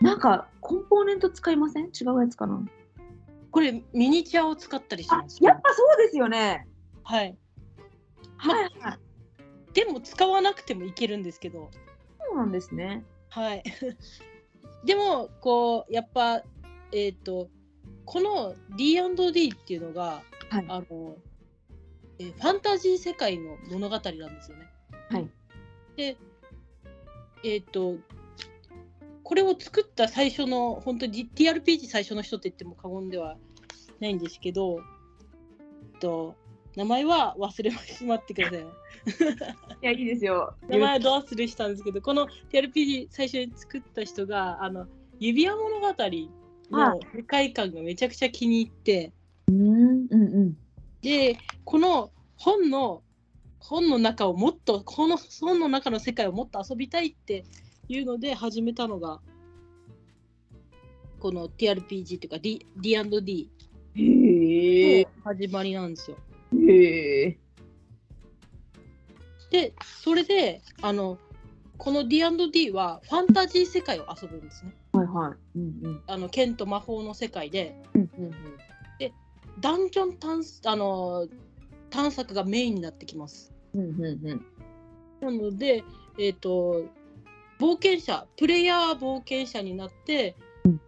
[0.03, 1.87] なんかコンポーネント使いません？
[1.87, 2.63] 違うやつかな？
[3.51, 5.43] これミニチュアを使ったりしあます。
[5.43, 6.67] やっぱそうですよね。
[7.03, 7.37] はい。
[8.37, 8.99] はいはい。
[9.73, 11.71] でも使わなくてもいけるんですけど。
[12.29, 13.05] そうなんですね。
[13.31, 13.63] はい。
[14.85, 16.43] でもこうやっぱ
[16.93, 17.49] えっ、と
[18.05, 21.17] この D&D っていうのが、はいあの
[22.19, 24.67] えーファンタジー世界の物語なんですよね。
[25.11, 25.31] はい。
[25.97, 26.17] で
[27.45, 27.97] えっ、と
[29.23, 33.37] これを作った最初の本当に TRPG 最初の人って言っても過言では
[34.01, 34.79] ないんですけど、
[35.93, 36.37] えっと
[36.77, 38.61] 名前は忘れしまってください。
[38.61, 38.67] い
[39.81, 40.55] や、いいですよ。
[40.69, 44.87] 名前ど忘れしたんですけどこの TRPG 最初に作った人があの
[45.19, 45.95] 指輪物語
[46.71, 49.13] の世界観がめちゃくちゃ気に入って
[49.49, 50.57] うんうんうん。
[51.07, 53.05] でこの本の
[53.61, 57.45] 本の中をもっとこの本の中の世界をもっと遊びたいって
[57.88, 59.21] いうので始めたのが
[61.21, 63.51] この TRPG というか D- D&D
[63.95, 65.11] の。
[65.23, 66.16] 始まりなんですよ。
[66.69, 67.38] へえ。
[69.51, 71.19] でそれであの
[71.79, 74.75] この D&D はファンタジー世界を遊ぶんですね。
[74.90, 75.59] はいはい。
[75.59, 76.03] うんうん。
[76.09, 78.35] あの剣と魔法の世界でうんうん
[79.61, 81.27] ダンジョン探あの
[81.90, 83.53] 探索がメインになってきます。
[83.75, 84.47] うんうんうん
[85.19, 85.83] なので、
[86.19, 86.85] えっ、と
[87.59, 90.81] 冒険者プレイヤー冒険者になって、うん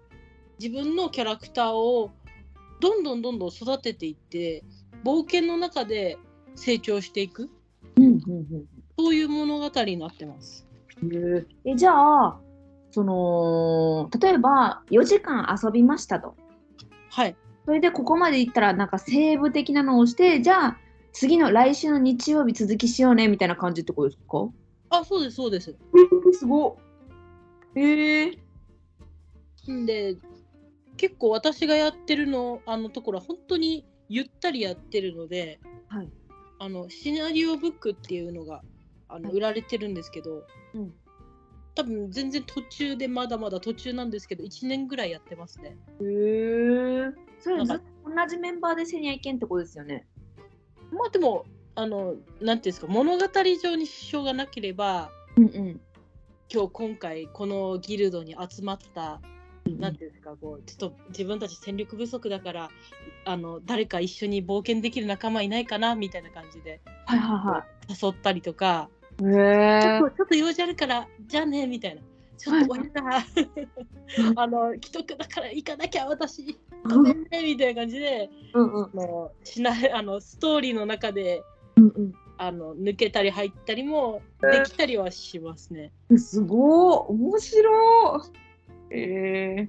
[0.60, 2.10] 自分のキャラクターを
[2.80, 4.64] どんどんどんどん育てていって
[5.04, 6.18] 冒険の中で
[6.56, 7.48] 成長していく
[7.96, 8.64] うんうん
[8.98, 10.66] そういう物語になってます。
[11.64, 12.40] えじゃあ、
[12.90, 16.34] その例えば4時間遊びましたと。
[17.10, 17.36] はい
[17.68, 20.78] それでここまでいったらなんかセーブ的なのをして、じゃあ
[21.12, 24.48] 次の来週の日曜日続きしようねみたいな感じってことですか？
[24.88, 25.76] あそうですそうです。
[26.32, 26.74] すごっ。
[27.74, 28.38] へえ。
[29.70, 30.16] んで
[30.96, 36.08] 結構私がやってるのあのところは本当にゆったりやってるので、はい
[36.60, 38.62] あのシナリオブックっていうのが
[39.10, 40.94] あのはい売られてるんですけど、うん
[41.74, 45.76] 多分全然途中でまだまだ途中なんですけど1年ぐらいやってますね。
[46.00, 47.27] へえ。
[47.40, 50.06] それずっと同じメンバーでせにゃいけんってことですよね。
[50.90, 53.26] まあでもあのなんていうんですか物語
[53.62, 55.80] 上に支障がなければうんうん。
[56.50, 59.20] 今日今回このギルドに集まった
[59.66, 62.70] なんていうんですかこうちょっと自分たち戦力不足だから
[63.26, 68.88] あの誰か一緒に冒険できる仲間いないかなみたいな感じではいは誘ったりとか、
[69.20, 70.06] えちょ。
[70.06, 72.02] っとちょっと用事あるからじゃあねみたいな
[72.38, 73.24] ちょっと俺ら
[74.36, 81.42] あの既得だから行かなきゃ私ごめんねみたいな感じでうんうんあのしないあのストーリーの中で
[81.76, 85.92] うんあの抜けたり入ったりもできたりはしますね。
[86.08, 86.18] うん。
[86.20, 88.22] すごい面白
[88.92, 88.96] い。
[88.96, 89.68] へ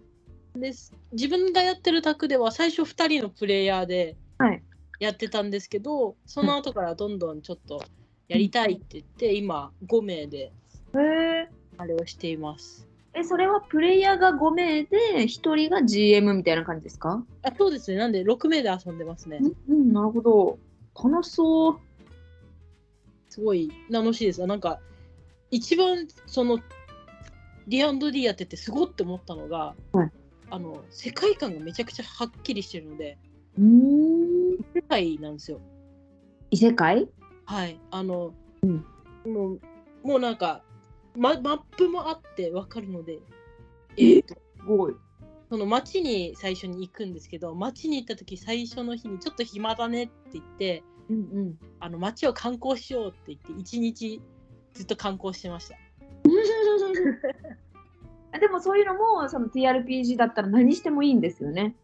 [0.55, 0.59] え。
[0.59, 4.61] です自分がやってる卓では最初2人のプレイヤーではい
[4.99, 7.81] やってたんですけど、その後からどんどんちょっと
[8.27, 10.51] やりたいって言って、今5名でへ
[10.97, 11.49] え。
[11.79, 12.85] あれをしています。
[13.13, 17.23] え、それはプレイヤーが5名で、1人が GM みたいな感じですか？
[17.41, 19.39] あそうですねなんで6名で遊んでますね。
[19.67, 20.59] うん、うん、なるほど。
[21.09, 21.79] 楽しそう。
[23.29, 24.45] すごい楽しいです。
[24.45, 24.79] なんか
[25.51, 26.59] 一番その
[27.67, 30.11] D&D やっててすごって思ったのが、はい
[30.51, 33.19] あの世界観がめちゃくちゃはっきりしてるので
[33.57, 34.57] うーん。
[34.73, 35.61] 世界なんですよ。
[36.49, 37.07] 異世界？
[37.45, 38.83] はい、あの、うん
[39.31, 39.59] もう、
[40.03, 40.63] もうなんか、
[41.19, 43.19] ま、マップもあってわかるので、
[43.97, 44.21] え？
[44.21, 44.25] す
[44.65, 44.95] ごい。
[45.49, 51.57] その町に最初に行くんですけど、町に行った時最初の日にちょっと暇だねって言って、うんうん。
[51.79, 54.21] あの町を観光しようって言って、一日
[54.73, 55.75] ずっと観光してました。
[58.39, 61.75] でもそういうのもその TRPG だったら何してもいいんですよね。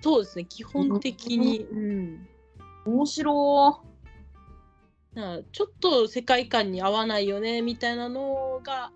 [0.00, 1.60] そうですね、基本的に。
[1.60, 2.26] うん。
[2.86, 3.82] 面白
[5.16, 8.92] なちょっと世界観に合わないよねみたいなのが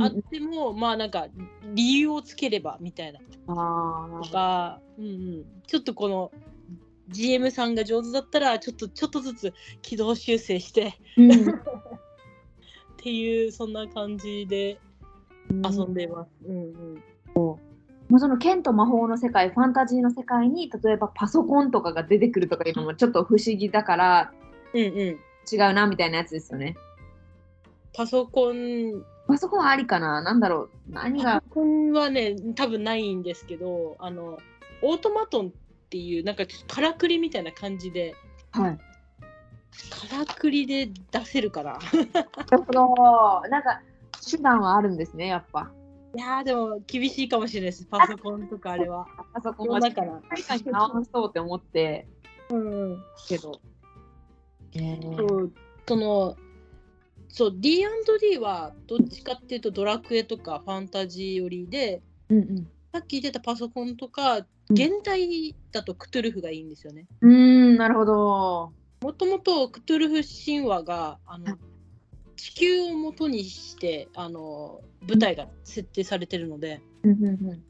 [0.00, 1.26] あっても、まあなんか
[1.74, 3.20] 理由をつければみたいな。
[3.46, 6.32] とか、うんうん、ちょっとこの
[7.08, 11.50] GM さんが上手だったらちょっとちょっとずつ軌道修正してうん。
[11.50, 11.54] っ
[13.02, 14.78] ていうそんな感じで
[15.50, 16.30] 遊んでいます。
[16.46, 17.02] うんうん。
[18.08, 24.32] まあ、その剣と魔法の世界、ファンタジーの世界に、例えばパソコンとかが出てくるとかいうのもちょっと不思議だから
[24.74, 25.18] うんうん、
[25.50, 26.76] 違うなみたいなやつですよね。
[27.94, 31.40] パソコンパソコンはありかななんだろう何が？
[31.40, 34.38] パソコンはね多分ないんですけどあの
[34.82, 35.50] オートマトンっ
[35.90, 38.14] ていうなんかちょっとからくりみたいな感じで
[38.52, 38.78] はい。
[39.88, 41.72] からくりで出せるかな。
[41.72, 41.78] な
[42.58, 43.48] るほど。
[43.48, 43.80] なんか
[44.28, 45.70] 手段はあるんですね、やっぱ。
[46.16, 49.06] いやーでも厳しいかもしれないですパソコンとかあれは。
[49.32, 50.20] パソコンは世の中な。
[50.36, 52.08] 世界観に合わそうって思って
[52.50, 53.60] うんうんけど。
[54.72, 55.52] そう
[55.88, 56.36] その
[57.28, 62.68] そう D&D はどっちかっていうとドラクエとかファンタジー寄りでうんうん。
[62.92, 67.06] さっき言ってたパソコンとかうん現代だとクトゥルフがいいんですよね。
[67.20, 68.72] うーん、なるほど。
[69.02, 71.56] もともとクトゥルフ神話があのはい
[72.40, 77.62] 地球を元にしてあの舞台が設定されてるので、うんうんうん。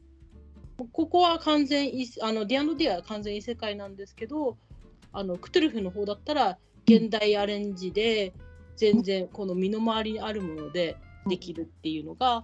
[0.93, 4.57] ここは完全いあの D&D は完全異世界なんですけど
[5.11, 8.33] あのクトゥルフの方だったら現代アレンジで
[8.75, 12.43] 全然この身の回りにあるものでできるっていうのが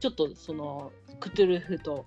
[0.00, 2.04] ちょっとそのクトゥルフと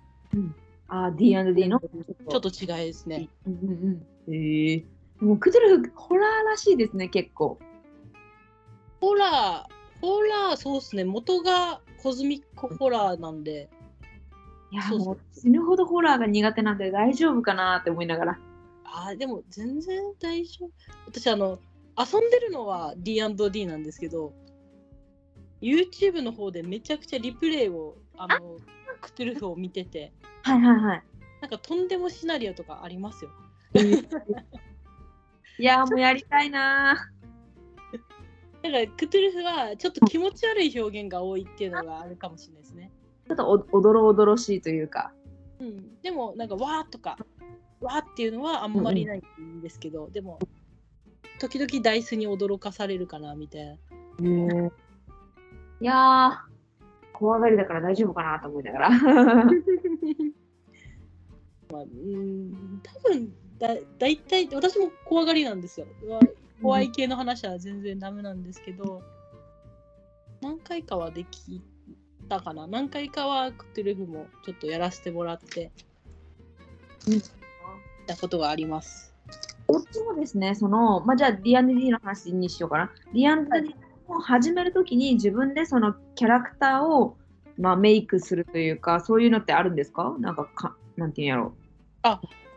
[0.87, 1.79] あー、D&D の？
[1.79, 3.29] ちょっと違いですね。
[3.45, 4.33] うんうんうん。
[4.33, 4.83] へえ。
[5.19, 7.59] もうクトゥルフ、ホラーらしいですね、結構。
[8.99, 13.69] ホラーホラーそうですね元がコズミックホラーなんで
[14.71, 18.39] いや、そうそうもう死ぬほどホラーが苦手なんで大丈夫かなって思いながら。
[18.91, 20.69] あーでも全然大丈夫
[21.07, 21.59] 私あの
[21.97, 24.33] 遊んでるのは D&D なんですけど
[25.61, 28.57] YouTube の方でめちゃくちゃリプレイをあの
[29.01, 31.03] クトゥルフを見ててはいはいはい。
[31.41, 33.31] なんかとんでもシナリオとかありますよ。
[35.57, 36.97] いや ーもうやりたいな
[38.61, 42.91] だからクトゥルフはちょっと気持ち悪い表現が多いっていうのがあるかもしれないですね。
[43.27, 45.13] ちょっとおおどろおどろしいというか。
[45.59, 47.17] うん、でもなんかわーとか
[47.81, 50.39] わーっていうのはあんまりないんですけど、でも
[51.39, 53.73] 時々ダイスに驚かされるかなみたいな。
[55.81, 56.31] いやー、
[57.13, 58.89] 怖がりだから大丈夫かなと思いながら。
[61.71, 65.87] まあ、うん多分だ大体私も怖がりなんですよ。
[66.61, 69.01] 怖い系の話は全然ダメなんですけど、
[70.41, 71.61] 何回かはでき
[72.27, 75.71] たかな何回かはクトゥルフもちょっとやらせてもらって
[77.07, 77.38] うん
[78.09, 79.13] たことがあります。
[79.91, 82.91] そうですね、その、まあ、じゃあ D&D の話にしようかな。
[83.13, 83.75] D&D
[84.07, 87.17] を始めるときに自分でそのキャラクターを、
[87.57, 90.15] まあ、メイクするというか、そういうのってあるんですか？
[90.19, 91.53] なんかか、なんていうんやろ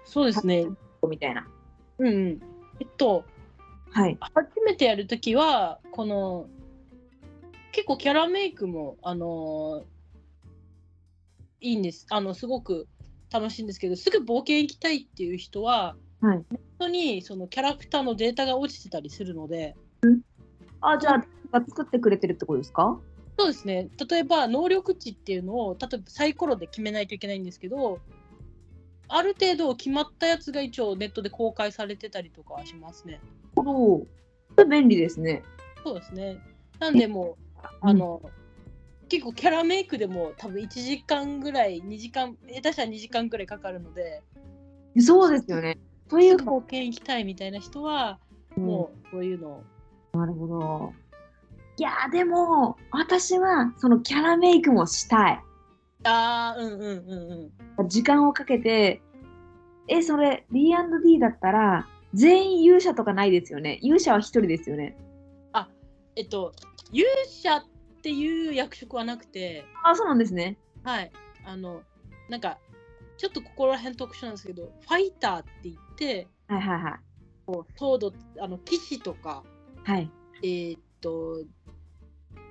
[0.05, 0.67] そうですね。
[1.03, 1.47] うみたいな。
[1.99, 2.43] うんうん。
[2.81, 3.25] えっと、
[3.91, 4.17] はい。
[4.35, 6.47] 初めてやるときは、この、
[7.73, 9.85] 結構キャラメイクも、あの
[11.61, 12.07] いいんです。
[12.11, 12.89] あの、すごく
[13.33, 19.77] 楽しいんですけど、すぐ冒険行きたいっていう人は、はいネットにそのキャラクターのデータが落ちてたりするので、
[20.81, 21.15] あ、じゃ
[21.53, 22.99] あ、作ってくれてるってことですか？
[23.39, 23.89] そうですね。
[24.11, 28.01] 例えば、能力値っていうのを、例えばサイコロで決めないといけないんですけど、
[29.09, 33.21] ある程度決まったやつが一応ネットで公開されてたりとかはしますね。
[33.55, 34.07] そう。
[34.57, 35.43] それ便利ですね。
[35.85, 36.39] そうですね。
[36.81, 38.23] なんでもう、あの、
[39.13, 44.23] 結構キャラメイクでも多分1時間ぐらい、2時間、下手したら2時間ぐらいかかるので、
[44.99, 45.77] そうですよね。
[46.09, 48.19] というか、冒険行きたいみたいな人は、
[48.57, 49.49] もうそういうの
[50.15, 50.19] を。
[50.19, 50.93] なるほど。
[51.77, 55.41] いやーでも私はそのキャラメイクもしたい。
[56.05, 57.89] ああ、うんうんうんうん。
[57.91, 59.03] 時間をかけて、
[59.89, 63.79] え、それ D&D だったら全員勇者とかないですよね。
[63.83, 64.97] 勇者は一人ですよね。
[66.15, 66.53] えっと、
[66.93, 67.65] 勇者
[68.03, 70.59] っていう役職はなくて、あ、そうなんですね。
[70.83, 71.13] はい。
[71.45, 71.83] あの、
[72.29, 72.59] なんか、
[73.17, 77.01] ちょっとここら辺特殊なんですけど、ファイターって言って、はいはいはい。
[77.77, 79.45] ソード、あの、騎士とか、
[79.85, 80.11] はい。
[80.43, 81.45] えーっと、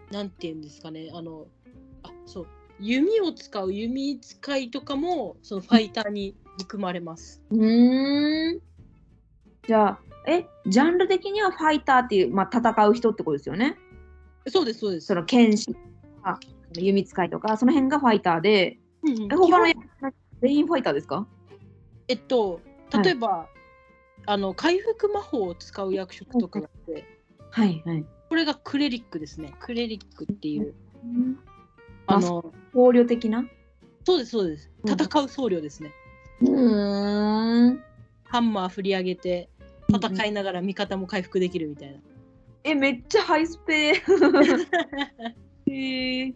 [0.09, 1.47] なんて言うんですかね、あの、
[2.03, 2.47] あ、そう、
[2.79, 7.41] 弓を使う弓使いとかも、そのファイターに含まれます。
[7.49, 8.61] うーん。
[9.67, 13.77] じゃあ、え、ジャンル的にはファイターっていう、まあ、戦う人ってことですよね。
[14.47, 15.07] そうです、そうです。
[15.07, 15.79] その剣士と
[16.23, 16.39] か、
[16.73, 19.81] 弓使いとか、その辺がファイターで、うんうんえ、他の
[20.41, 21.27] 全員ファイターですか？
[22.07, 22.61] えっと、
[23.03, 23.47] 例えば、
[24.25, 27.05] あの、回復魔法を使う役職とかがあって、
[27.49, 28.05] はいはい。
[28.29, 29.53] これがクレリックですね。
[29.59, 30.73] クレリックっていう。
[32.07, 33.45] まああの、僧侶的な？
[34.05, 34.71] そうです、そうです。
[34.83, 35.91] うん戦う僧侶ですね。
[36.41, 37.83] うーん。
[38.23, 39.49] ハンマー振り上げて、
[39.89, 41.99] 戦いながら味方も回復できるみたいな。
[42.63, 43.93] え、めっちゃハイスペ
[45.67, 46.33] へえ。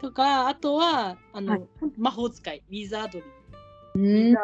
[0.00, 1.62] とか、あとは、あの、はい
[1.98, 3.28] 魔法使い、ウィザードリー。
[3.94, 4.40] うウィんザ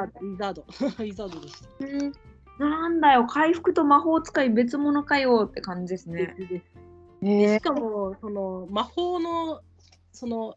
[0.50, 1.40] ード、ウィザード。
[1.40, 1.68] でした。
[1.80, 2.12] うん
[2.58, 6.36] なんだよ、回復と魔法使い別物かよって感じですね。
[7.20, 9.62] でへしかも、その魔法の
[10.12, 10.56] その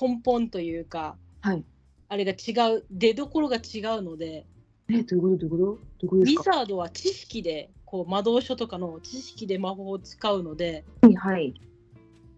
[0.00, 1.64] 根本というか、はい。
[2.08, 4.46] あれが違う、出どころが違うので、
[4.88, 11.54] え、どういうことどういうことどういうことウィですかザードは知識で、こう魔導書とかの知識で魔法を使うので、はいはい。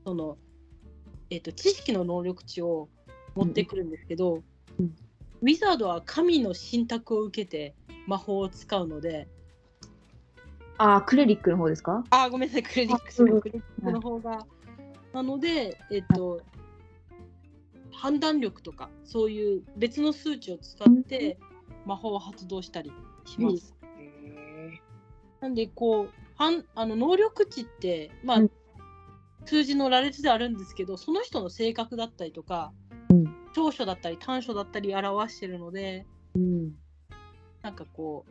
[0.04, 0.37] その、
[1.30, 2.88] えっと知識の能力値を
[3.35, 4.42] 持ってくるんですけど、
[4.78, 4.94] うん
[5.42, 7.74] ウィザードは神の信託を受けて
[8.06, 9.28] 魔法を使うので、
[10.78, 12.04] あ、クレリックの方ですか？
[12.09, 14.46] あー、ごめんなさい、クレディックスあうんクレディックの方が。
[15.12, 16.40] なので、えっと、
[17.92, 21.38] 判断力とか、そういう別の数値を使って
[21.87, 22.92] 魔法を発動したり
[23.25, 23.75] します。
[25.40, 28.51] なんで、こう、はんあの能力値って、まあ、うん
[29.46, 32.72] 数字の羅列であるんですけど、その人の性格だったりとか、
[33.11, 36.72] うん長所だったり短所だったり表してるので、うん。
[37.62, 38.27] なんかこ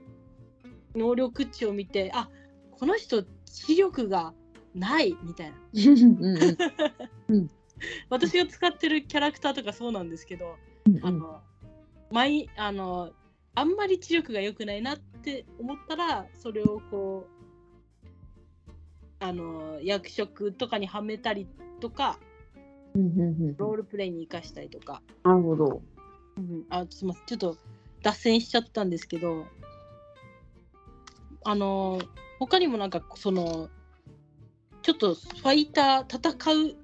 [0.94, 2.30] う、能力値を見て、あ
[2.72, 4.34] この人、知力が
[4.76, 5.58] ないみたいな。
[5.74, 6.58] うん
[7.30, 7.50] うん
[8.10, 11.42] 私が使ってるキャラクターとかそうなんですけど、うんあの、
[12.12, 13.12] 毎あの、
[13.56, 17.36] あんまり知力が良くないなって思ったら、それをこう、
[19.20, 21.48] あの、役職とかにはめたり
[21.80, 22.20] とか、
[22.94, 25.82] うんうんうんロールプレイに生かしたりとか、なるほど。
[26.70, 27.58] あ、すみません、ちょっと
[28.04, 29.46] 脱線しちゃったんですけど、
[31.44, 32.00] あの、
[32.40, 33.70] 他にもなんか、その、
[34.82, 36.76] ちょっとファイター、戦う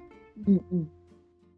[0.48, 0.92] うんうん。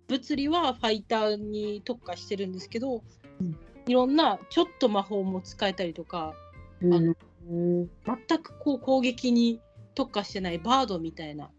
[0.07, 3.03] 物理はファイターに特化してるんですけど、
[3.39, 3.55] うん
[3.87, 6.33] いろんなちょっと魔法も使えたりとか
[6.81, 7.15] うんあの
[7.49, 7.89] うん
[8.27, 9.59] 全くこう攻撃に
[9.95, 11.49] 特化してないバードみたいな。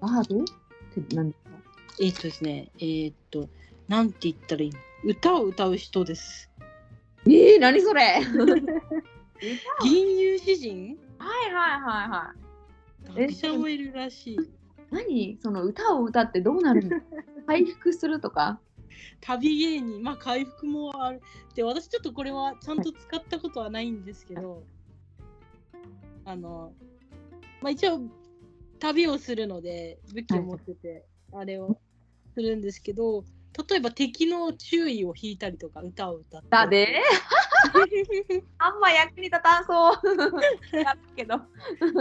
[0.00, 0.44] バードっ
[1.04, 1.50] て何ですか？
[2.00, 3.48] えーっとですねえーっと
[3.88, 4.78] なんて言ったらいいの？
[5.04, 6.50] 歌を歌う人です。
[7.26, 8.20] えー、何それ？
[9.82, 10.96] 銀融詩人？
[11.18, 12.32] はいはいはいは
[13.16, 13.22] い。
[13.22, 14.38] え学者もいるらしい。
[14.90, 15.38] 何？
[15.42, 17.00] その歌を歌ってどうなるの？
[17.46, 18.60] 回復するとか？
[19.20, 21.20] 旅芸人まあ回復もある
[21.54, 24.62] で私ちょっとこれはちゃんと使ったことはないんですけど、
[26.24, 26.72] あの
[27.62, 28.00] まあ一応
[28.78, 31.78] 旅をするので武器を持ってて、あれを
[32.34, 33.24] するんですけど
[33.68, 37.02] 例えば敵の注意を引いたりとか歌を歌ってだで？
[38.58, 40.00] あんま役に立たんそう。
[40.76, 41.36] やるけど。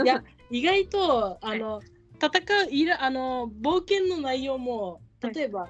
[0.04, 1.82] いや意外とあの
[2.22, 5.70] 戦ういらあの冒険の内容も例えば、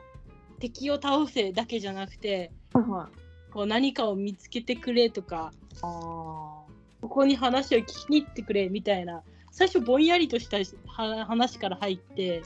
[0.59, 3.51] 敵を倒せだけじゃなくてはい。
[3.51, 5.87] こう何かを見つけてくれとかあ
[7.01, 12.43] ここに話を聞きに行ってくれみたいな最初ぼんやりとしたは話から入って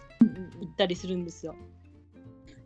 [0.60, 1.56] 行ったりするんですよ。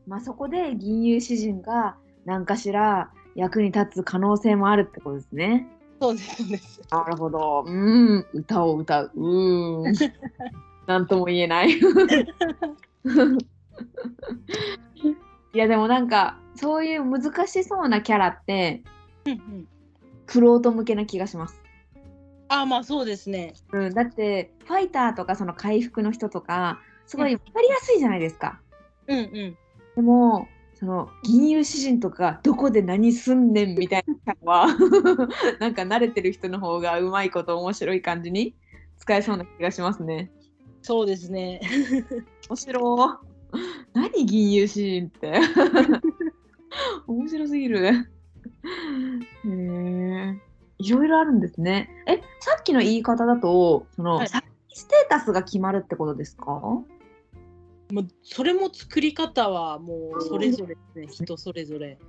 [0.06, 5.68] まあそこで銀融詩人が何かしら役に立つ可能性もあるってことですね。
[6.02, 6.82] そうです。
[6.92, 7.64] なるほど。
[7.66, 9.12] うーん、歌を歌う。
[9.16, 9.94] うーん。
[10.86, 11.80] なんとも言えない。
[15.54, 18.84] いやでもなんかそういう難しそうなキャラって
[19.26, 19.68] うんうん
[20.26, 21.62] クロート向けな気がします。
[22.48, 23.54] あまあそうですね。
[23.72, 28.60] うん、だってファイターとかその回復の人とかすごい分かりやすいじゃないですか。
[29.08, 29.58] うんうん。
[29.96, 34.68] でもその銀融詩人とかどこで何すんねんみたいなのは
[35.60, 38.56] なんか慣れてる人の方がうまいこと面白い感じに
[38.98, 40.32] 使えそうな気がしますね。
[40.82, 41.62] そうですね。
[42.50, 43.33] 面白い。
[43.94, 45.34] 何銀融詩人って。
[47.08, 47.86] 面白すぎる。
[47.86, 47.94] へ
[49.46, 50.42] え。
[50.80, 51.90] いろいろあるんですね。
[52.08, 54.44] え、さっきの言い方だと、その、はい先
[54.76, 56.50] ステータスが決まるってことですか？
[56.52, 56.86] も
[57.92, 62.00] うそれも作り方はもうそれぞれですね人それぞれ。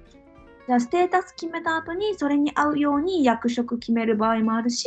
[0.66, 4.86] じゃあステータス決めた後にそれに合うように役職決める場合もあるし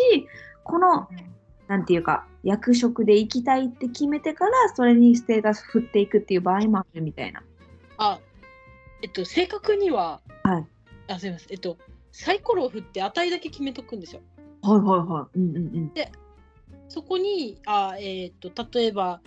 [0.64, 1.08] この
[1.68, 7.44] なんていうか役職で行きたいって決めてからそれにステータス振っていくっていう場合もあるみたいな。
[7.98, 8.20] あ
[9.02, 10.66] えっと正確には、はい
[11.10, 11.78] あすみませんえっと
[12.12, 14.22] サイコロを振って値だけ決めとくんですよ。
[14.62, 15.40] はいはいはい。
[15.40, 15.92] うんうんうん。
[16.90, 19.22] そこにあ、えっと例えば、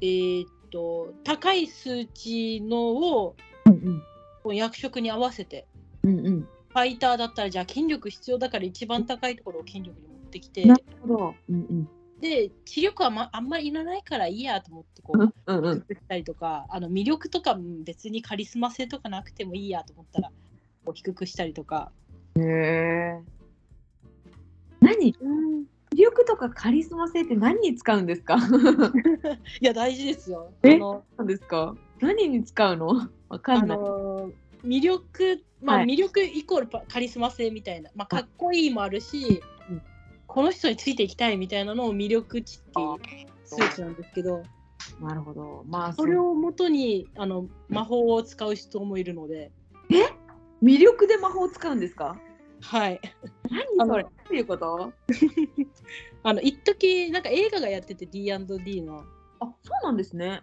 [0.00, 4.02] えっと高い数値のをうん
[4.42, 5.66] こう役職に合わせて
[6.02, 6.40] うんうんうん。
[6.40, 11.34] ファイターだったらじゃあ筋力必要だから一番高いところを筋力に持ってきてなるほど。
[11.48, 11.88] うんうん。
[12.20, 15.80] で知力は、ま、あんまりいらないからいいやと思ってこううんうんうん。
[15.80, 20.30] 低くしたりとかあの魅力とかうん別にカリスマ性とかなくてもいいやと思ったら
[20.84, 21.92] こう低くしたりとか
[22.36, 23.20] へえ。
[24.80, 25.14] 何？
[25.94, 28.36] 魅力とかカリスマ性って何に使うんですか？
[29.60, 30.52] いや大事ですよ。
[30.62, 30.78] え？
[30.78, 31.76] 何ですか？
[32.00, 33.08] 何に使うの？
[33.28, 33.78] わかあんない。
[33.78, 34.30] の
[34.64, 39.53] 魅力まあ、はい魅力イコールパカリスマ性みたいな、まあ、かっこいいもあるし、うん
[40.34, 44.42] この人についていきたいみたいなのを魅力値っていう数値なんですけど
[45.00, 45.64] なるほど。
[45.68, 49.50] まあそれをもとにあの魔法を使う人もいるので、
[50.62, 52.18] 魅力で魔法を使うんですか？
[52.60, 53.00] はい、
[53.78, 54.02] 何それ？
[54.02, 54.92] どういうこと？
[56.22, 59.04] あの一時なんか映画がやってて D&D の。
[59.40, 60.42] あそうなんですね。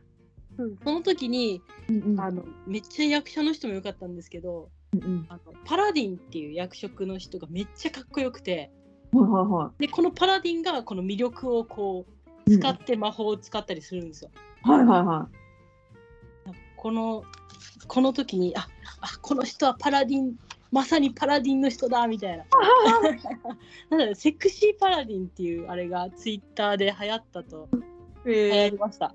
[0.58, 2.20] その時にうんうん。
[2.20, 5.26] あのめっちゃ役者の人も良かったんですけどうんうん。
[5.30, 8.72] あのパラディンっていう役職の人がめっちゃかっこよくて
[9.14, 12.57] はいはいはでこのパラディンがこの魅力をこうい。
[12.57, 14.32] 使って魔法を使ったりするんですよ。
[14.64, 15.28] はいはいは
[16.76, 17.24] この
[17.88, 18.68] この時にあ
[19.01, 20.36] あこの人はパラディン
[20.72, 22.45] まさにパラディンの人だみたいな。
[23.89, 27.68] なのでセクシーパラディンっていうあれがツイッターで流行ったと
[28.26, 28.30] い。
[28.30, 29.14] 流行へりました。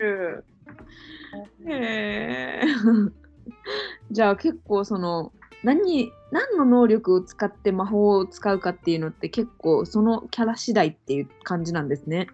[0.00, 0.42] え。
[1.66, 2.62] へえ。
[4.10, 5.32] じゃあ結構その
[5.66, 12.28] 何何の能力を使って魔法を使うかっていうのって結構そのキャラ次第っていう感じなんですね。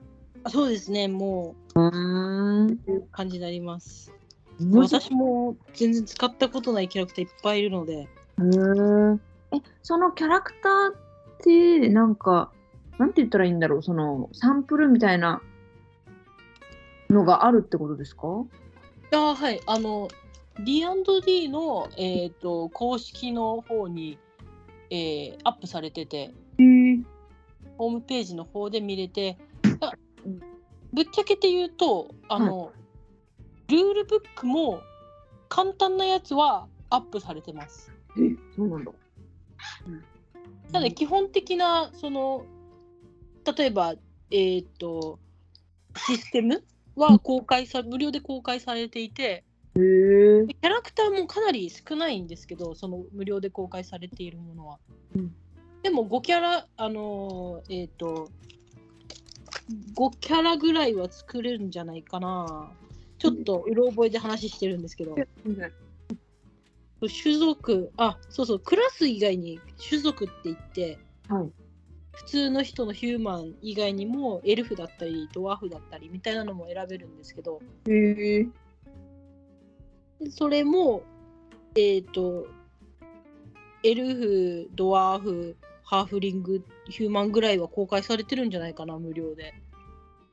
[0.44, 1.80] あそうですねもう。
[1.86, 4.12] うこういう感じになります。
[4.74, 8.06] 私も全然使ったことないキャラクターいっぱいいるので
[8.38, 10.96] えそのキャラクターっ
[11.42, 12.52] てなんか
[12.98, 15.40] なんて言ったらいいんだろうそのサンプルみたいな
[17.08, 18.44] のがあるってことですか？
[19.14, 20.08] あはいあの
[20.60, 24.18] D&D の、えー、と公式の方に、
[24.90, 26.34] えーアップされてて
[27.78, 29.38] ホームページの方で見れて
[29.80, 29.92] あ
[30.92, 32.72] ぶっちゃけて言うとあの、
[33.68, 34.82] ルールブックも
[35.48, 37.90] 簡単なやつはアップされてます。
[38.18, 38.92] えそうなんだ。
[40.72, 42.44] ただ基本的なその
[43.56, 43.94] 例えば
[44.30, 45.18] えっ、と
[45.96, 46.62] システム
[46.96, 49.44] は公開さ無料で公開されていて
[49.74, 54.78] キャラクターもかなり少ないんですけどその無料で公開されているものは。
[55.16, 55.34] うん
[55.82, 58.28] でも5キャラあのーえっ、と
[59.96, 62.70] 5キャラぐらいは作れるんじゃないかな。
[63.18, 65.16] ちょっとうろ覚えで話してるんですけど、
[67.08, 70.98] 種族、あ、そうそう、クラス以外に種族って言って、
[71.28, 71.52] はい。
[72.12, 78.48] 普通の人のヒューマン以外にもエルフだったりドワーフだったりみたいなのも選べるんですけどへえで
[80.30, 81.02] それも
[81.74, 82.46] えっ、と、
[83.82, 89.54] エルフ、ドワーフ、ハーフリング、ヒューマンぐらいは公開されてるんじゃないかな、無料で。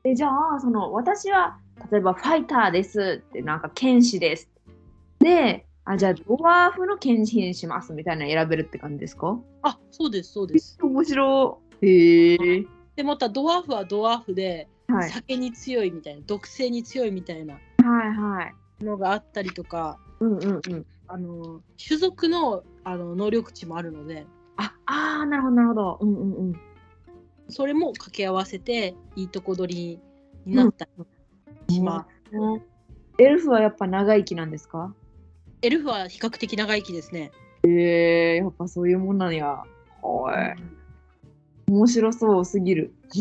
[0.03, 1.57] えじゃあその私は
[1.91, 4.49] 例えばファイターですってなんか剣士です。
[5.19, 9.39] であじゃあドワーフの剣士にしますみたいなの選べるって感じですか？
[9.63, 10.77] あ、そうです、そうです。
[10.81, 11.87] 面白い。
[11.87, 12.65] へえ
[12.95, 15.09] で、またドワーフはドワーフで、はい。
[15.09, 17.53] 酒に強いみたいな、毒性に強いみたいな。
[17.53, 20.85] はいはいのがあったりとか、うんうんうん。
[21.07, 24.27] あの種族のあの能力値もあるので、
[24.57, 25.97] ああーなるほどなるほど。
[26.01, 26.53] うんうんうん。
[27.47, 29.99] それも掛け合わせていいとこ取り
[30.45, 30.87] になった
[31.69, 32.35] りします。
[32.35, 32.61] うん。
[33.17, 34.93] エルフはやっぱ長生きなんですか？
[35.61, 37.31] エルフは比較的長生きですね。
[37.63, 39.63] えー、やっぱそういうもんなんや。
[40.01, 41.71] はい。
[41.71, 42.93] 面白そうすぎる。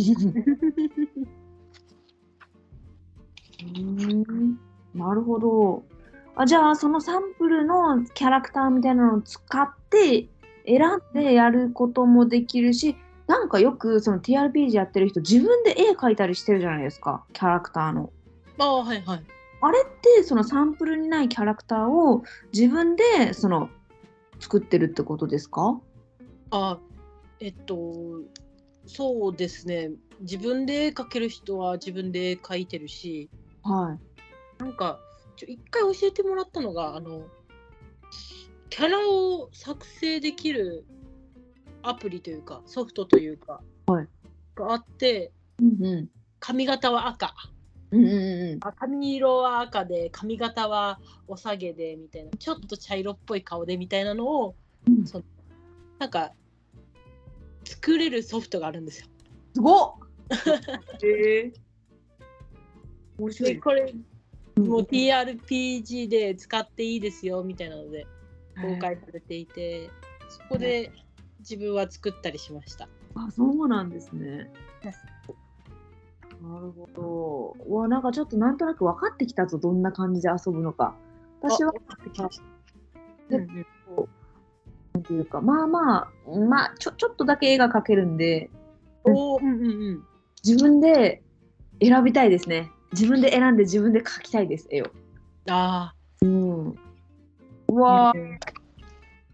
[3.60, 4.60] うーん
[4.94, 5.84] なるほど
[6.36, 10.28] あじゃあそのサンプルのキャラクターみたいなのを使って
[10.66, 18.10] 選んでやることもできるしなんかよくその TRPG やってる人自分で絵描いたりしてるじゃないですかキャラクターの。
[18.58, 19.24] ああ、はいはい。
[19.60, 22.22] あれってそのサンプルにないキャラクターを
[22.54, 23.68] 自分でその
[24.40, 25.78] 作ってるってことですか？
[26.50, 26.78] あ
[27.40, 28.22] えっと、
[28.86, 29.90] そうですね。
[30.20, 33.28] 自分で絵描ける人は自分で絵描いてるし、
[33.62, 34.07] はい。
[34.58, 35.00] なんか、
[35.36, 37.26] 一回教えてもらったのが、あの、
[38.70, 40.84] キャラを作成できる
[41.82, 44.08] アプリというか、ソフトというか、はい
[44.58, 45.30] があって、
[45.60, 46.08] うんうん。
[46.40, 47.34] 髪型は赤。
[47.90, 48.12] うんうん
[48.52, 48.58] うん。
[48.60, 54.54] あ髪色は赤で髪型はお下げでみたいなちょっと茶色っぽい顔でみたいなのを
[54.86, 55.24] うんその
[55.98, 56.32] なんか
[57.64, 59.06] 作れるソフトがあるんですよ。
[59.54, 59.92] すごっ
[61.02, 61.52] へえ。
[63.18, 63.54] 面白い。
[63.54, 64.04] でこれうん
[64.58, 68.06] もう TRPG で使っていいですよみたいなので
[68.56, 69.90] 公はい開されていて
[70.28, 70.92] そこで
[71.40, 72.88] 自分は作ったりしました。
[73.14, 74.50] あ、そうなんですね。
[76.42, 77.56] なるほど。
[77.66, 80.94] うわ、なんかちょっとなんとなく分かってきたぞ、どんな感じで遊ぶのか。
[81.40, 81.72] 私は、
[83.30, 83.66] うんうん
[84.94, 88.50] なんていうか、まあまあ、まあ、ちょちょっとだけ絵が描けるんで、
[89.04, 90.04] おーうんうんうん
[90.44, 91.22] 自分で
[91.80, 92.70] 選びたいですね。
[92.92, 94.86] 自分で選んで自分で描きたいです、絵を。
[95.48, 96.68] あうん。
[96.70, 96.74] う
[97.70, 98.12] あわ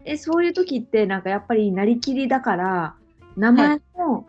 [0.03, 2.95] え、そういう時って、なんかやっぱりなりきりだから、
[3.35, 4.27] 名前も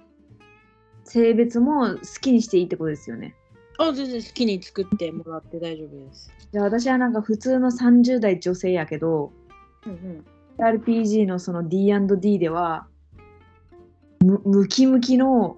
[1.05, 3.35] 性別も好きにしていいってことですよね。
[3.79, 6.33] あ全然好きに作ってもらって大丈夫です。
[6.53, 9.33] じゃあ私はなんか普通の30代女性やけど、
[9.85, 10.25] うんうん、
[10.59, 12.87] RPG のその D&D では、
[14.21, 15.57] むムキムキの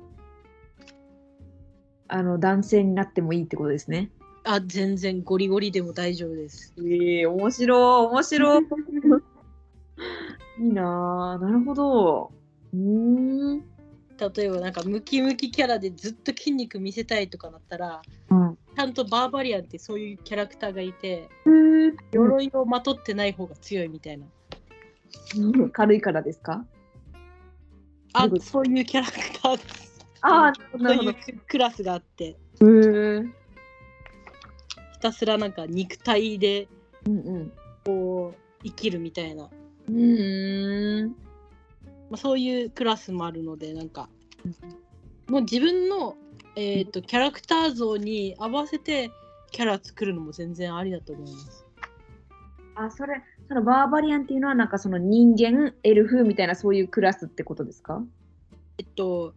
[2.08, 4.10] あの男性になってもいいってことですね。
[4.44, 6.74] あ全然ゴリゴリでも大丈夫です。
[6.78, 8.64] ええ面白い、面白い。
[10.60, 11.44] いいなぁ。
[11.44, 12.32] なるほど。
[12.72, 12.80] うー
[13.56, 13.58] ん。
[14.36, 18.58] 例えばなんかムキムキキャラでずっと筋肉見せたいとかなったらうん。
[18.74, 24.24] ちゃんとバーバリアンってそういうキャラクターがいて鎧鎧をまとってない方が強いみたいな
[25.72, 26.64] 軽いからですか？
[28.12, 29.87] あそういうキャラクターです
[30.20, 31.14] ああ、なるほど。
[31.46, 33.22] クラスがあってへえ。
[34.94, 36.68] ひたすらなんか肉体で
[37.06, 37.52] うんうん。
[38.64, 41.08] 生きるみたいな、うーん。
[41.08, 41.14] ま
[42.12, 44.08] あ、そういうクラスもあるのでなんか
[45.28, 46.16] もう自分の、
[46.56, 49.10] えー、とキャラクター像に合わせて
[49.52, 51.64] キャラ作るのも全然ありだと思います。
[52.74, 58.02] あ、それ、そのバーバリアンっていうのはなんかその人間、エルフみたいなそういうクラスってことですか？
[58.78, 59.32] えっと、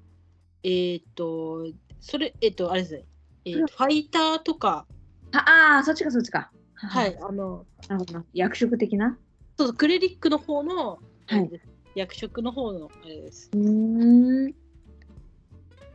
[0.63, 1.65] えっと、
[1.99, 3.05] それ、えっと、あれですね、
[3.45, 4.85] えうんファイターとか、
[5.33, 6.51] ああー、そっちかそっちか。
[6.75, 7.17] はい、。
[7.21, 8.23] あの、なるほど。
[8.33, 9.17] 役職的な？
[9.57, 11.49] そうそう、クレリックの方の、はい
[11.93, 13.49] 役職の方のあれです。
[13.53, 14.49] うーん。
[14.49, 14.53] い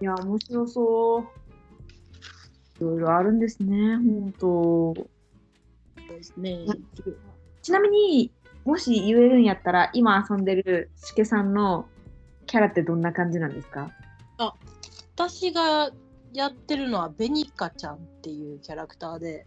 [0.00, 1.22] や、面白そう。
[1.22, 4.38] いろいろあるんですね、ほんと。
[4.38, 6.66] そうですね。
[7.62, 8.30] ちなみに
[8.64, 11.88] もし言えるんやったら今遊んでるしけさんの
[12.46, 13.90] キャラってどんな感じなんですか？
[14.38, 15.90] 私が
[16.32, 19.46] やってるのはベニカちゃんっていうキャラクターで、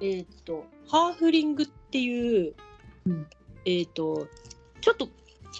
[0.00, 2.54] えっと、ハーフリングっていう、
[3.06, 3.26] うん。
[3.64, 4.28] えっと、
[4.80, 5.08] ちょっと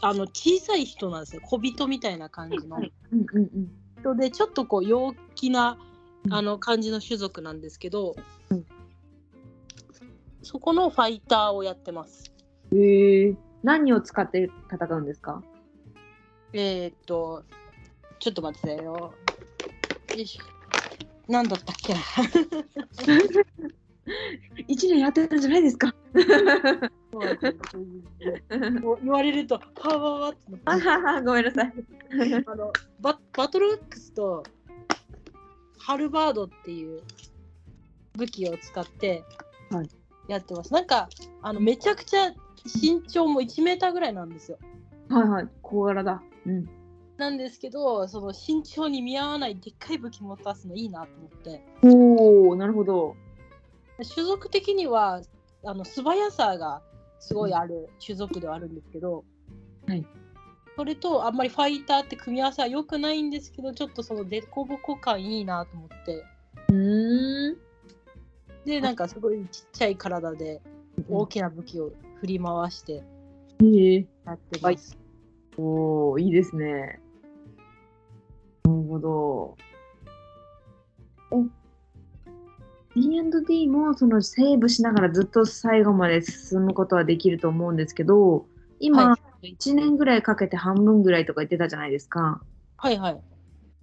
[0.03, 1.43] あの小さい人なんですよ。
[1.45, 2.77] 小人みたいな感じの。
[2.77, 3.71] うんうんうん。
[4.01, 5.79] 人で、ちょっとこう陽気な
[6.27, 6.33] うん。
[6.33, 8.15] あの感じの種族なんですけど、
[8.51, 8.65] うん。
[10.43, 12.33] そこのファイターをやってます。
[12.73, 15.43] へえ何を使って戦うんですか？
[16.57, 17.43] えー、っと、
[18.21, 18.85] ちょっと待ってよ。
[18.85, 19.13] よ
[20.15, 20.45] いしょ。
[21.33, 22.01] なんだったっけな。
[24.69, 26.25] 1年やってたんじゃないですか言
[29.11, 31.73] われると、はわわってあははごめんなさい。
[32.47, 34.45] あのババトルアックスと
[35.79, 37.03] ハルバードっていう
[38.17, 39.25] 武器を使って
[39.71, 39.89] はい
[40.29, 40.73] やってます。
[40.73, 41.09] なんか
[41.43, 42.33] あのめちゃくちゃ
[42.65, 44.59] 身長も1メーターぐらいなんですよ。
[45.09, 46.23] はいはい、小柄だ。
[46.47, 46.69] うん。
[47.17, 51.63] なんですけど、その身長に見合わないでっかい武器持たすのいいなと思って。
[51.83, 53.17] おお、なるほど。
[54.03, 55.23] 種族的には
[55.65, 56.83] あの素早さが
[57.21, 59.25] すごいある種族ではあるんですけど、
[59.87, 60.05] はい
[60.77, 66.25] それとあんまりファイターって組み合わせは良くないんですけどちょっとそのデコボコ感いいなと思って
[66.69, 67.57] うーん。
[68.65, 70.61] でなんかすごいちっちゃい体で
[71.09, 73.05] 大きな武器を振り回して
[73.63, 74.99] ええやってます。
[75.57, 77.01] おお、いいですね。
[78.65, 79.57] なるほど。
[81.33, 88.47] え、D&D もそのセーブしながらずっと最後まで進むことはできると思うんですけど、
[88.81, 92.43] 今、は1年ぐらいかけて半分ぐらいとか言ってたじゃないですか。
[92.77, 93.21] はいはい。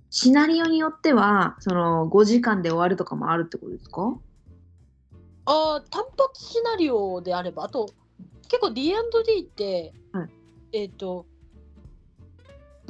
[0.09, 4.17] シナリオによっては、その5時間で終わるとかもあるってことですか？
[5.45, 7.89] あー単発シナリオであればあと
[8.43, 8.93] 結構 D&D
[9.41, 10.29] って、はい
[10.73, 11.25] えっ、と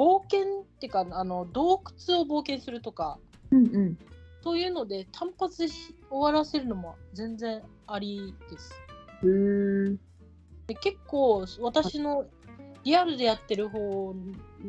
[0.02, 3.20] 冒険っていうかあの洞窟を冒険するとか
[3.52, 3.97] うんうん。
[4.43, 8.74] そういうので単発でし終わらせるのも全然ありです。
[9.22, 9.99] うーん。
[10.66, 12.26] で結構私の
[12.84, 14.16] リアルでやってる方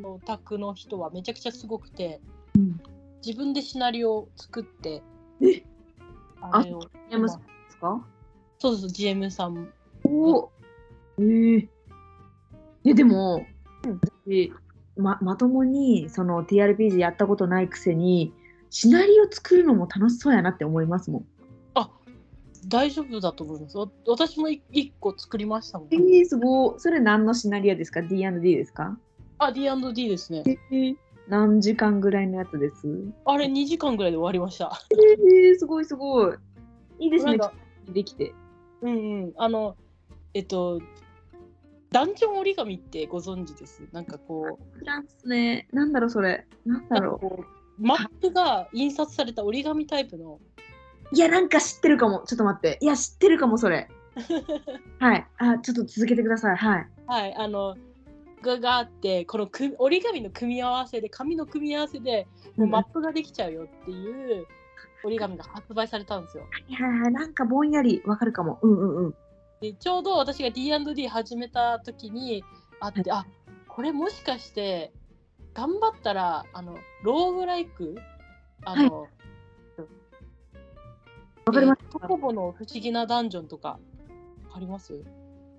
[0.02, 2.20] の宅の人はめちゃくちゃすごくて
[2.54, 2.78] うん
[3.24, 5.02] 自分でシナリオを作って
[5.40, 5.62] え？
[6.42, 8.04] あれをやますですか？
[8.58, 9.72] そうそう GM さん
[10.04, 10.52] おお。
[11.18, 11.68] ええ
[12.84, 13.46] え、でも、
[14.26, 14.52] 私
[14.96, 18.32] ままともにその TRPG やったことないくせに、
[18.70, 21.26] シナリオ作るのも楽しそうやなって思いますもん。
[22.68, 23.76] 大丈夫だと思います。
[23.76, 25.96] わ私もい一個作りましたもんえ。
[25.96, 26.80] ー、すごい。
[26.80, 28.96] それ何のシナリオですか ?D&D ですか？
[29.38, 30.42] あ、D&D ですね。
[30.46, 30.96] えー、
[31.28, 32.86] 何時間ぐらいのやつです？
[33.24, 34.72] あれ2時間ぐらいで終わりました。
[34.92, 36.36] えー、すごいすごい。
[37.00, 37.38] いいですね。
[37.88, 38.32] できて。
[38.82, 39.32] うんうん。
[39.36, 39.76] あの、
[40.34, 40.80] えっと、
[41.92, 43.82] ダンジョン折り紙ってご存知です？
[43.92, 45.68] なんかこう、フランスね。
[45.72, 46.46] なんだろう、それ。
[46.64, 47.44] なんだろなんかこ
[47.78, 50.40] うマップが印刷された折り紙タイプの、
[51.12, 51.14] う。
[51.14, 52.24] いや、なんか知ってるかも。
[52.26, 52.78] ちょっと待って。
[52.80, 53.88] いや、知ってるかも、それ。
[55.00, 55.26] はい。
[55.38, 56.56] あ、ちょっと続けてください。
[56.56, 56.88] はい。
[57.06, 57.76] はい、あの、
[58.42, 62.26] ががあって、このく折り紙の組み合わせで、紙の組み合わせで、
[62.56, 64.46] もうマップができちゃうよっていう
[65.04, 66.44] 折り紙が発売されたんですよ。
[66.44, 67.12] はいはいはい。
[67.12, 68.58] なんかぼんやりわかるかも。
[68.62, 69.14] うんうんうん。
[69.62, 72.42] でちょうど私が D&D 始めた時に
[72.80, 73.24] あって、あ
[73.68, 74.92] これもしかして
[75.54, 77.94] 頑張ったらあのローグライク？
[78.64, 79.02] あの、
[81.46, 81.78] わかります。
[81.84, 83.78] えートコボの不思議なダンジョンとか
[84.48, 84.94] わかります？
[84.94, 84.98] い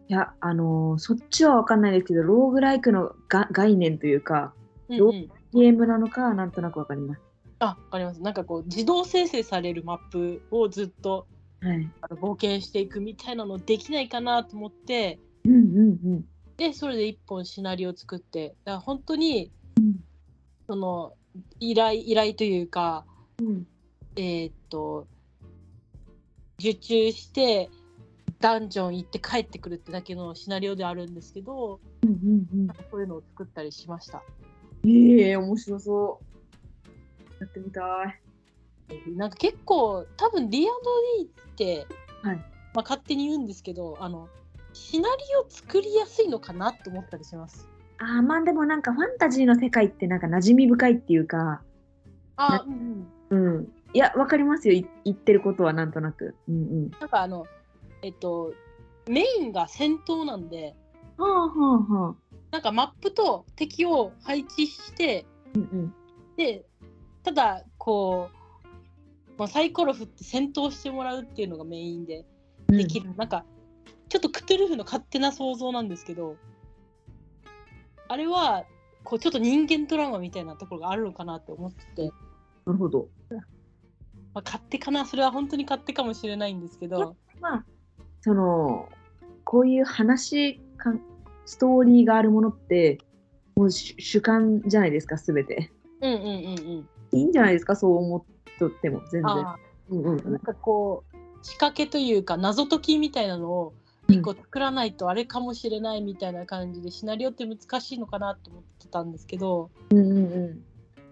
[0.09, 4.53] や、あのーそっちはわかんないですけど、ローグライクのが概念というか、
[4.89, 5.31] ロうんうん。
[5.53, 7.21] ゲームなのか、なんとなくわかります。
[7.59, 8.21] あわかります。
[8.21, 11.25] なんかこう自動生成されるマップをずっと
[11.63, 11.89] はい。
[12.01, 16.25] あの冒険していくみたいなのできないかなと思ってうんうんうん。
[16.57, 20.03] でそれで一本シナリオを作ってだから本当にうん
[20.67, 21.13] その
[21.59, 23.05] 依頼依頼というか
[23.41, 23.67] うん
[24.15, 25.07] えーっと
[26.59, 27.69] 受注して
[28.39, 34.21] ダンジョン行って帰ってくるってだけのシナリオであるんですけどうんうんなんかそういうのを作ったりしました
[34.83, 35.19] うん。
[35.19, 37.43] ええ面白そう。
[37.43, 38.22] やってみたい。
[39.15, 41.87] なんか結構多分 D&D って、
[42.21, 42.43] はいま
[42.75, 44.27] あ、勝手に言うんですけどあの
[44.73, 47.69] シナリオ作りやすいのかなって思ったりします
[47.99, 51.61] ああ、まあでもなんかファンタジーの世界ってなんか馴染み深いっていうか、
[52.35, 53.67] あ、うんうん、うん。
[53.93, 54.73] いや、わかりますよ。
[54.73, 56.35] い言ってることはなんとなく。
[56.49, 56.57] うんう
[56.87, 56.91] ん。
[56.99, 57.45] なんかあの
[58.01, 58.53] えっと
[59.07, 60.75] メインが戦闘なんで
[61.17, 62.15] はあはあはあ。
[62.51, 65.25] なんかマップと敵を配置して
[65.55, 65.93] うんうん。
[66.35, 66.65] で
[67.23, 68.37] ただこう、
[69.37, 72.25] まあ、サイコロ振って戦闘してもらうっていうのがメインで
[72.67, 73.45] できる、なんか
[74.09, 76.35] ちょっとクトゥルフの勝手な想像なんですけど
[78.07, 78.65] あれは
[79.03, 82.11] こうちょっと人間ドラマみたいなところがあるのかなって思ってて、
[82.65, 83.07] なるほど。
[84.33, 85.05] まあ、勝手かな。
[85.05, 87.15] それは本当に勝手かもしれないんですけど。
[87.39, 87.65] まあ、
[88.21, 88.89] その、
[89.43, 90.93] こういう話か、
[91.45, 92.99] ストーリーがあるものって、
[93.55, 95.71] もう主主観じゃないですか、すべて。
[96.01, 96.31] うんうんうんう
[97.15, 97.19] ん。
[97.19, 98.23] いいんじゃないですか、そう思っ
[98.59, 99.23] とっても、全然。
[100.31, 103.73] なんかこう仕掛けというか謎解きみたいなのを
[104.07, 110.63] 一個作らないとあれかもしれないみたいな感じでシナリオって難しいのかなと思ってたんですけどうんうんうん。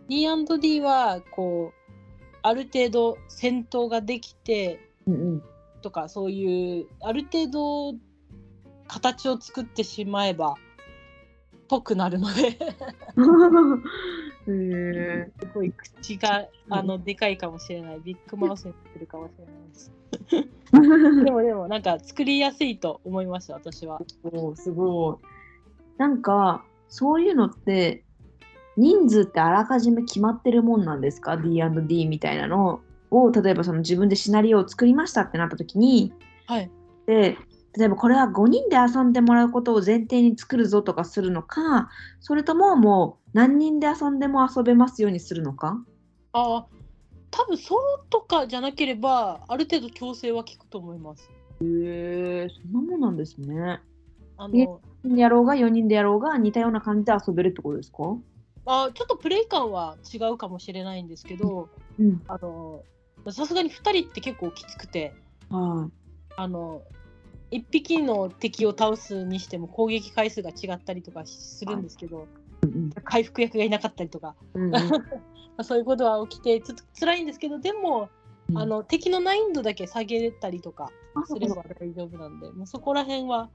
[0.08, 1.92] D&D はこう
[2.42, 5.44] ある程度戦闘ができてうんうん。
[5.82, 7.98] とかそういうある程度
[8.88, 10.56] 形を作ってしまえば
[11.68, 12.58] ぽくなるので
[15.40, 18.00] すごい口があのでかいかもしれない。
[18.02, 19.92] ビッグマウスになってるかもしれないです。
[21.26, 24.02] でもでもなんか作りやすいと思いました私は。
[24.24, 25.18] おーすごい。
[25.98, 28.04] なんかそういうのって
[28.78, 32.82] 人数ってあらかじめ決まってるもんなんですか ?D&D みたいなの
[33.12, 36.14] を例えばその自分でシナリオを作りましたってなった時に
[36.48, 36.72] はい。
[37.06, 37.38] で
[37.78, 41.90] 例えばこれは5人で遊んでもらうことを前提に作るぞとかするのか
[42.20, 45.84] それとももう何人で遊んでも遊べますようにするのか？
[46.34, 46.66] ああ
[47.32, 51.30] 多分ソロとかじゃなければある程度強制は効くと思います
[51.62, 53.80] へえそんなもんなんですね。
[54.38, 58.18] あえの4人でやろうが4人でやろうが似たような感じで遊べるってことですか？
[58.66, 61.70] あちょっとプレイ感は違うかもしれないんですけど
[63.30, 65.14] さすがに2人って結構きつくて
[65.50, 65.90] は
[66.38, 66.82] あの
[67.52, 72.41] 1匹の敵を倒すにしても攻撃回数が違ったりとかするんですけど、い。
[72.64, 74.80] うん回復役がいなかったりとか、うん ま
[75.58, 78.10] あそういうことは起きてちょっと辛いんですけどでも、
[78.50, 83.50] うんあの敵の難易度だけ下げたりとかあすれば大丈夫なんでもうそこら辺は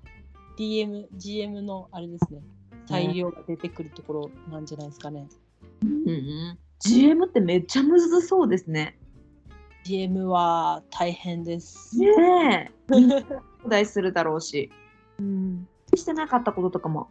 [0.58, 2.40] DM、GM のあれですね
[2.86, 5.28] 裁量が出てくるところなんじゃないですかね。
[5.82, 8.96] うんうん、GM ってめっちゃむずそうですね。
[9.84, 11.98] GM は大変です。
[11.98, 12.72] ねえ。
[12.88, 14.70] 拡 大するだろうし。
[15.18, 15.68] うん。
[15.94, 17.10] してなかったこととかも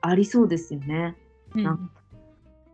[0.00, 1.16] ありそうですよね。
[1.54, 1.90] うん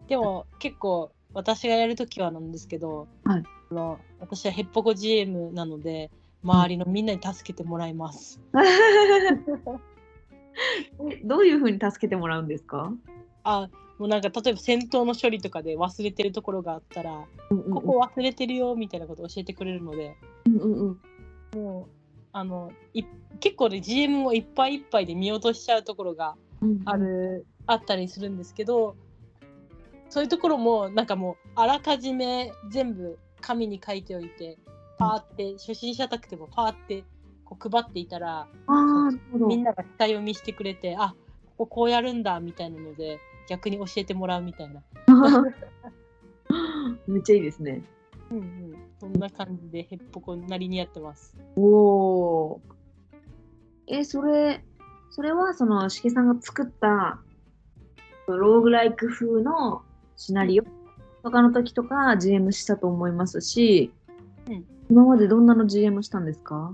[0.08, 3.44] でも結構私がやるときはなんですけど、はい。
[3.70, 6.10] あの私はヘッポコ GM なので
[6.42, 8.40] 周りのみんなに助けてもらいます。
[11.00, 12.92] え どういうふうに助けてもらうんですか、
[13.44, 13.68] あ
[13.98, 17.72] もうなんか例えば戦闘の処理とかで忘れてるところがあったら、うんうんうん。
[17.74, 20.16] ここ忘れてるよみたいなことを教えてくれるので
[20.46, 20.98] うんうん
[21.54, 21.84] うん。
[22.32, 23.04] あのい
[23.40, 26.80] 結構ね GM もいっぱいいっぱいで見落としちゃうところがうん。
[26.84, 28.96] ある、あったりするんですけど
[30.08, 34.58] そういうところもなんかもうあらかじめ全部紙に書いておいて
[34.98, 37.04] パーって初心者宅でもパーって
[37.44, 39.46] こう配っていたらああ、なるほど。
[39.46, 41.14] みんなが下読みしてくれてあ
[41.56, 44.82] こここうやるんだみたいなので逆に教えてもらうみたいな、
[47.08, 47.82] めっちゃいいですね。
[48.30, 51.36] うんうん、そんな感じでヘッポコなりにやってます。
[51.56, 52.60] おお。
[53.88, 54.64] え、それ、
[55.10, 57.20] それはそのしげさんが作った
[58.36, 59.82] ローグライク風の
[60.16, 60.64] シナリオ
[61.22, 63.92] とかの時とか GM したと思いますし、
[64.48, 66.72] うん今までどんなの GM したんですか？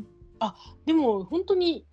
[0.86, 1.84] でも本当に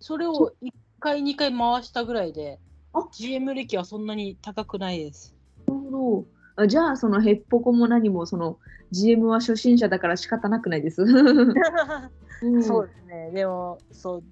[0.00, 2.58] それを1回2回回したぐらいで
[2.92, 5.34] あ GM 歴はそんなに高くないです。
[5.68, 6.24] なるほ
[6.56, 8.58] どあじゃあそのヘッポコも何もその
[8.90, 11.02] GM は初心者だから仕方なくないです？
[12.42, 13.30] うんそうですね。
[13.32, 14.24] でも、そう、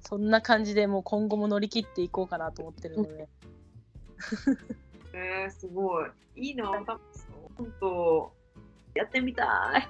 [0.00, 3.28] そんな感じでもう今後も乗り切っていこうかなと思ってるので。
[5.14, 6.10] えー、すごい。
[6.36, 7.50] いいな、楽しそう。
[7.56, 8.32] 本当。
[8.94, 9.44] やってみた
[9.76, 9.88] い。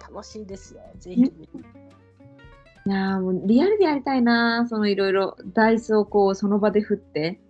[0.00, 0.80] 楽しいですよ。
[0.98, 1.22] ぜひ。
[1.22, 7.40] いやーもうリアルでやりたいな、そのいろいろダイスをこうその場で振って。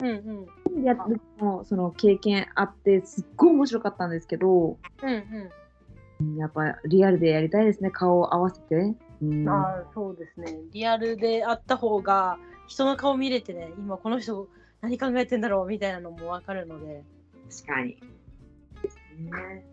[0.00, 0.84] うんうん。
[0.84, 5.50] やってもその経験あってすっごい面白かったんですけど、うんう
[6.20, 8.94] うんやっぱリアルでやりたいですね、顔を合わせて。
[9.48, 10.58] ああ、そうですね。
[10.72, 14.48] リアルであった方が、人の顔見れてね、今この人
[14.80, 17.04] 何考えてんだろうみたいなのもわかるので。
[17.50, 18.00] 確かに。
[19.30, 19.64] ね。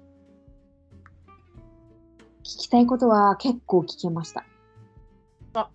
[2.40, 4.46] 聞きたいことは結構聞けました。
[5.54, 5.70] あ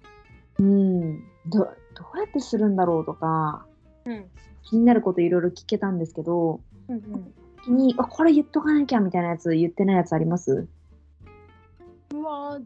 [0.58, 1.68] うんど。
[1.98, 3.64] どうやってするんだろうとか、
[4.04, 4.26] うん。
[4.62, 7.34] 気になることいろいろ聞けたんですけど、うんうん。
[7.64, 10.68] 気にあこれ言っとかなきゃみたいなやつ言ってないやつあります？
[12.12, 12.58] うわ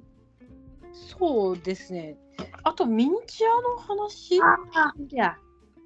[0.93, 2.17] そうですね。
[2.63, 4.41] あと、ミニチュアの話？
[4.43, 5.37] ああ、いや。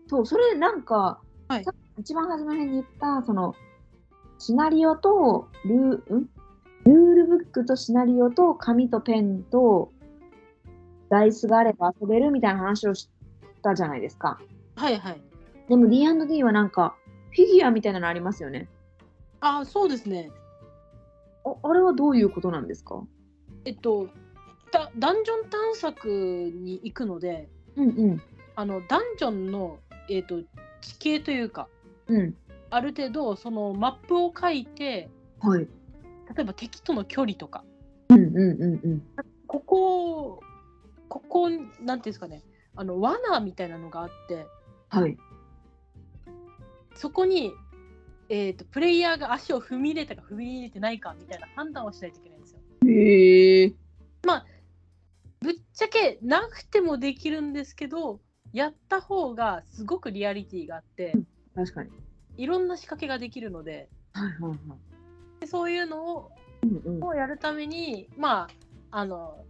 [0.09, 3.55] そう、それなんか、はいさ一番初めに言った、その、
[4.39, 6.29] シナリオとルー、ん？
[6.85, 9.91] ルールブックとシナリオと紙とペンと
[11.09, 13.09] ダイスがあれば遊べるみたいな話をし
[13.63, 14.39] たじゃないですか。
[14.77, 15.21] はいはい。
[15.69, 16.97] でも D&D はなんか、
[17.31, 18.69] フィギュアみたいなのありますよね。
[19.41, 20.31] ああ、そうですね。
[21.45, 23.03] ああれはどういうことなんですか？
[23.65, 24.09] えっと、
[24.75, 26.09] ダダンジョン探索
[26.53, 28.22] に行くので、うんうん。
[28.57, 29.79] あのダンジョンの、
[30.11, 30.41] えっと
[30.81, 31.68] 地形というか、
[32.09, 32.35] うん。
[32.70, 35.09] ある程度そのマップを書いて、
[35.41, 35.61] はい。
[35.61, 35.66] 例
[36.41, 37.64] えば敵との距離とか、
[38.09, 39.03] うんうんうんうん。
[39.47, 40.41] ここ、
[41.09, 42.43] ここ、なんていうんですかね、
[42.75, 44.45] あの罠みたいなのがあって、
[44.89, 45.16] はい。
[46.97, 47.53] そこに、
[48.29, 52.59] えっとプレイヤーが足を踏み入れたか踏み入れてないかみたいな判断をしないといけないんですよ。
[52.87, 53.72] へえ。
[55.45, 58.20] でなくてもできるんですけど
[58.53, 61.14] やった方がすごくリアリティがあって
[61.55, 61.90] 確かに。
[62.36, 65.40] いろんな仕掛けができるのではいはいはい。
[65.40, 66.30] でそういうのを
[66.62, 67.05] うんうん。
[67.05, 68.49] をやるためにま
[68.90, 69.45] ああの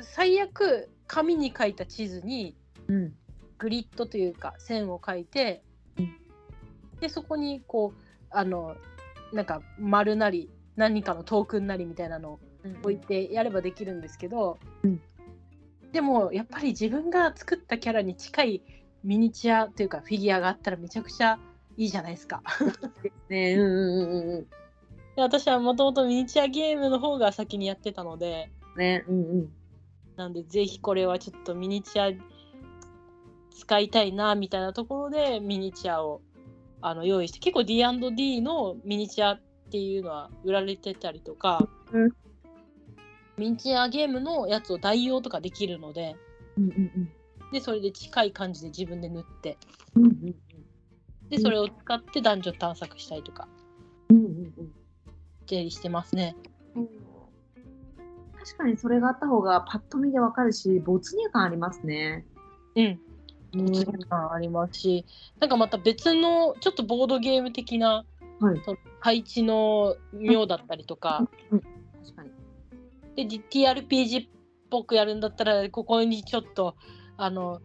[0.00, 2.56] 最悪紙に書いた地図に
[2.88, 3.14] うん。
[3.58, 5.62] グリッドというか線を書いて、
[5.98, 6.16] うん
[7.00, 8.76] でそこにこうあの
[9.32, 12.40] なんか丸なり何かのトークンなりみたいなのを
[12.82, 15.00] 置いてやればできるんですけど、うん
[15.92, 18.62] でもやっぱり自分が作ったキャラに近い
[19.04, 21.38] ミニチュアというかフィギュアがあったらめちゃくちゃ
[21.76, 22.42] いいじゃないですか。
[23.28, 24.46] ねうんうんうんうん。
[25.16, 29.48] で私はもともとミニチュアゲームの方が先にやってたのでねうんうん。
[30.16, 32.24] なんでぜひこれはちょっとミニチュア
[33.56, 36.20] 使いたいなみたいなところでミニチュアを
[36.80, 39.40] あの用意して結構 D&D のミニチュアっ
[39.70, 42.10] ていうのは売られてたりとか、うん
[43.38, 46.16] ミニチュアゲームのやつを代用とかできるので
[46.56, 47.12] うんうん
[47.52, 49.56] でそれで近い感じで自分で塗って
[49.94, 50.04] うん。
[50.04, 50.34] うんうん
[51.30, 53.46] でそれを使ってダンジョン探索したりとか
[54.10, 54.16] うん。
[54.16, 54.72] うんうん
[55.46, 56.36] 整理してますね。
[56.76, 56.88] うん。
[58.38, 62.26] 確かにそれがあった方がパッと見でわかるし、没入感ありますね。
[62.76, 63.00] うん
[63.54, 65.06] うん没入感ありますし
[65.40, 68.04] なんかまた別のちょっとボードゲーム的な
[68.40, 68.60] はい。
[69.00, 72.30] 配置の妙だったりとか、確かに。
[73.26, 74.28] で TRPG っ
[74.70, 76.76] ぽくやるんだったらここにちょっと
[77.16, 77.60] あの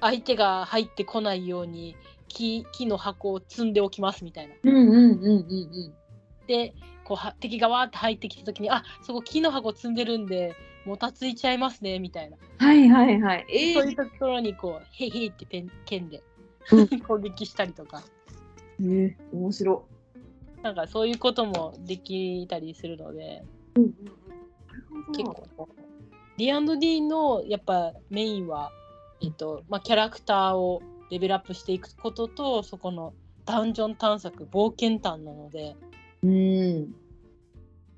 [0.00, 1.96] 相手が入ってこないように
[2.28, 4.54] 木木の箱を積んでおきますみたいな。
[4.62, 5.92] うんうんうんうん
[6.46, 10.54] でこうは敵がわーって入ってきた時にあそこ木の箱積んでるんで
[10.84, 12.66] もたついちゃいますねみたいな、うん。
[12.66, 13.46] はいはいはい。
[13.48, 16.22] えそういうところにこうへいへいってペン剣で
[16.72, 18.02] うん 攻撃したりとか
[18.80, 19.84] えー、面白。
[20.62, 23.44] なんかそういうこともできたりするので
[23.76, 23.94] うん。
[25.08, 25.24] 結
[25.56, 25.68] 構
[26.36, 28.72] D&D のやっぱメインは、
[29.22, 30.80] えっとまあ、キャラクターを
[31.10, 33.12] レベルアップしていくこととそこの
[33.44, 35.76] ダンジョン探索冒険探なので
[36.22, 36.94] うん。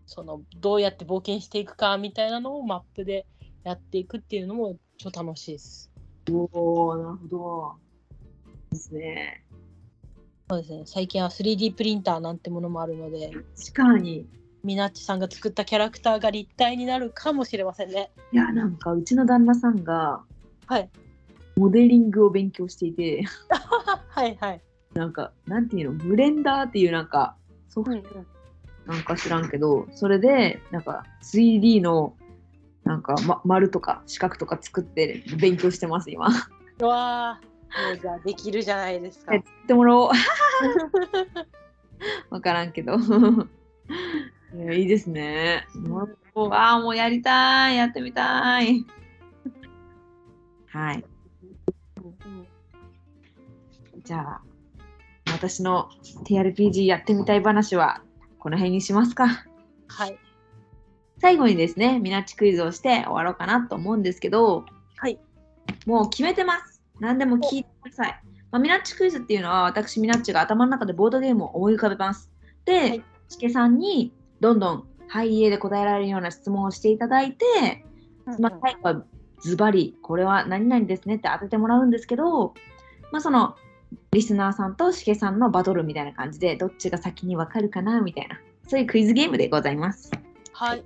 [0.06, 3.26] そのどうやって冒険していくかみたいなのをマップで
[3.64, 5.90] やっていくっていうのも超楽しいです。
[6.30, 6.48] お
[6.86, 7.74] おなるほど。
[8.70, 9.44] ですね。
[10.50, 14.26] そうですね最近は 3D プリンターなんてものもあるので確かに。
[14.64, 18.12] みなっちさんが作ったキャラクターが立体になるかもしれませんね。
[18.32, 20.22] いや、なんかうちの旦那さんが
[20.66, 20.88] はい
[21.56, 23.24] モデリングを勉強していて、
[24.08, 24.60] はいはい。
[24.94, 27.36] なんか、なんていうの、ブレンダーっていうなんか、
[27.68, 28.24] ソフうんト
[28.86, 32.14] なんか知らんけど、それで、なんか 3D の
[32.84, 36.28] なんか、ま、丸とか四角とか作って勉強してます、今。
[36.80, 39.40] うわーもうじゃあできるじゃないですかや。
[39.40, 40.10] ってもらおう。
[42.30, 42.96] わからんけど。
[44.54, 45.66] いやいいですね。
[46.34, 47.76] わあ、もうやりたい。
[47.76, 48.84] やってみたい。
[50.68, 51.04] はい。
[52.24, 52.46] うん
[54.04, 54.42] じゃあ、
[55.32, 55.88] 私の
[56.24, 58.02] TRPG やってみたい話は
[58.38, 59.46] この辺にしますか。
[59.88, 60.18] はい。
[61.18, 65.18] 最後にですね、ミナッチクイズをして終わろうかなと思うんですけど、はい。
[65.86, 66.82] もう決めてます。
[66.98, 68.20] 何でも聞いてください。
[68.50, 72.30] まあ、ミナッチクイズっていうのは、私、ミナッチが頭の中でボードゲームを思い浮かべます。
[72.64, 74.12] で、はいしけさんに
[74.42, 77.44] どんどんはい家で答えられるような質問をしていただいて、
[78.40, 79.04] まあ、最後は
[79.40, 82.54] ズバリ、これは何々ですねって当ててもらうんですけど、
[83.12, 83.54] まあ、その、
[84.10, 90.10] リスナーさんとしげさんのバトルみたいな感じで、どっちが先にわかるかなみたいな、そういうクイズゲームでございます。
[90.52, 90.84] はい。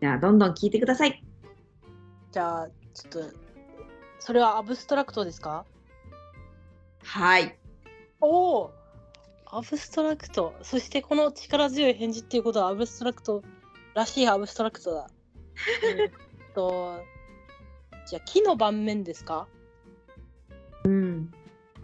[0.00, 1.22] じゃあ、どんどん聞いてください。
[2.32, 3.36] じゃあちょっと
[4.18, 5.66] それはアブストラクトですか？
[7.02, 7.58] はい。
[8.20, 8.79] おお。
[9.52, 10.54] アブストラクト。
[10.62, 13.42] そしてこの力強い返事っていうことはアブストラクト
[13.94, 15.08] らしいアブストラクトだ。
[15.98, 16.10] えっ
[16.54, 17.00] と
[18.06, 19.46] じゃあ木の盤面ですか？
[20.84, 21.32] うん。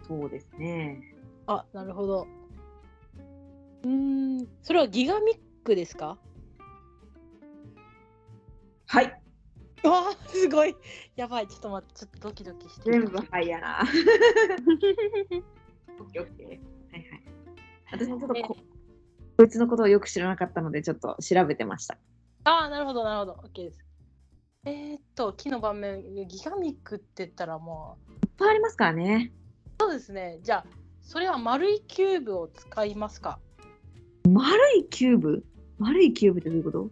[0.07, 1.01] そうですね。
[1.47, 2.27] あ、なるほど。
[3.83, 6.17] うーん、それはギガミックですか？
[8.87, 9.21] はい。
[9.83, 10.75] うわあ、すごい。
[11.15, 13.01] やばい、ちょっと待って、ちょっとドキドキしてる。
[13.01, 13.83] 全部はいやな。
[15.99, 16.76] オッケーオッケー。
[17.91, 18.57] 私もちょっとこ、
[19.37, 21.97] こいつのことをよく知らなかったので、ちょっと調べてました。
[22.43, 23.49] ああ、なるほど、なるほど。
[23.53, 23.85] OK です。
[24.65, 29.31] えー、っと、木の盤面、ギガミックって言ったらもう、いっぱいありますからね。
[29.79, 30.39] そうですね。
[30.43, 30.65] じゃあ、
[31.01, 33.39] それは丸いキューブを使いますか？
[34.29, 35.45] 丸いキューブ？
[35.77, 36.89] 丸いキューブってどういうこと？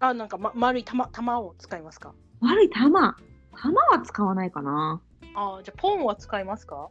[0.00, 2.14] あ、なんか、ま、丸い玉玉を使いますか？
[2.40, 3.16] 丸い玉？
[3.60, 5.02] 玉は使わないかな
[5.34, 6.88] あーじゃあ、ポンは使いますか？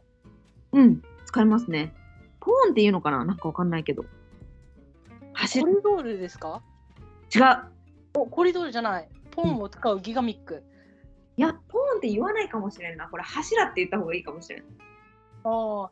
[0.72, 1.94] うん、使いますね。
[2.48, 3.26] ポーンっていうのかな？
[3.26, 4.06] なんかわかんないけど。
[5.34, 6.62] 走るコリドールですか？
[7.34, 7.42] 違う。
[8.14, 9.08] お、コリドールじゃない。
[9.32, 10.62] ポンを使うギガミック。
[11.36, 13.06] いや、ポーンって言わないかもしれんな。
[13.08, 14.60] これ、柱って言った方がいいかもしれん。
[14.60, 14.64] あ
[15.44, 15.90] あ、そ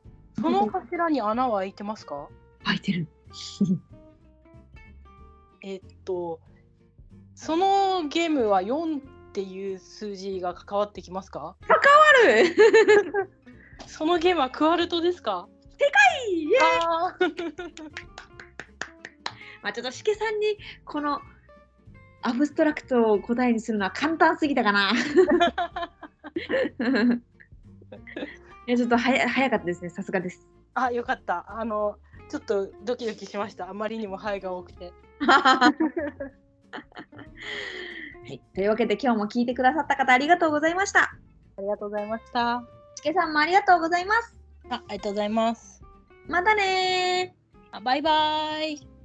[0.50, 2.26] の柱に穴は開いてますか？
[2.64, 3.06] 開いてる。
[5.62, 6.40] えっと、
[7.34, 9.00] そのゲームは4っ
[9.32, 11.54] ていう数字が関わってきますか？
[11.68, 11.74] あ
[12.26, 12.54] る
[13.86, 15.48] そのゲームはクワルトですか？
[16.28, 17.16] イエーイあ
[19.62, 21.20] まあちょっとしけさんにこの
[22.22, 24.90] アブストラクトを答えにするのは簡単すぎたかな。
[28.66, 30.44] いやちょっとはや早かったですね、さすがです。
[30.74, 31.44] あ、よかった。
[31.48, 31.98] あの、
[32.28, 33.70] ちょっとドキドキしました。
[33.70, 34.92] あまりにもハエが多くて。
[35.22, 35.72] は
[38.26, 41.02] い、というわけで今日も聞いてくださった方ありがとうございました。
[41.02, 41.16] あ
[41.60, 42.64] りがとうございました。
[42.96, 44.45] しけさんもありがとうございます。
[44.70, 45.82] あ、ありがとうございます。
[46.28, 47.76] またねー。
[47.76, 48.95] あバイバイ。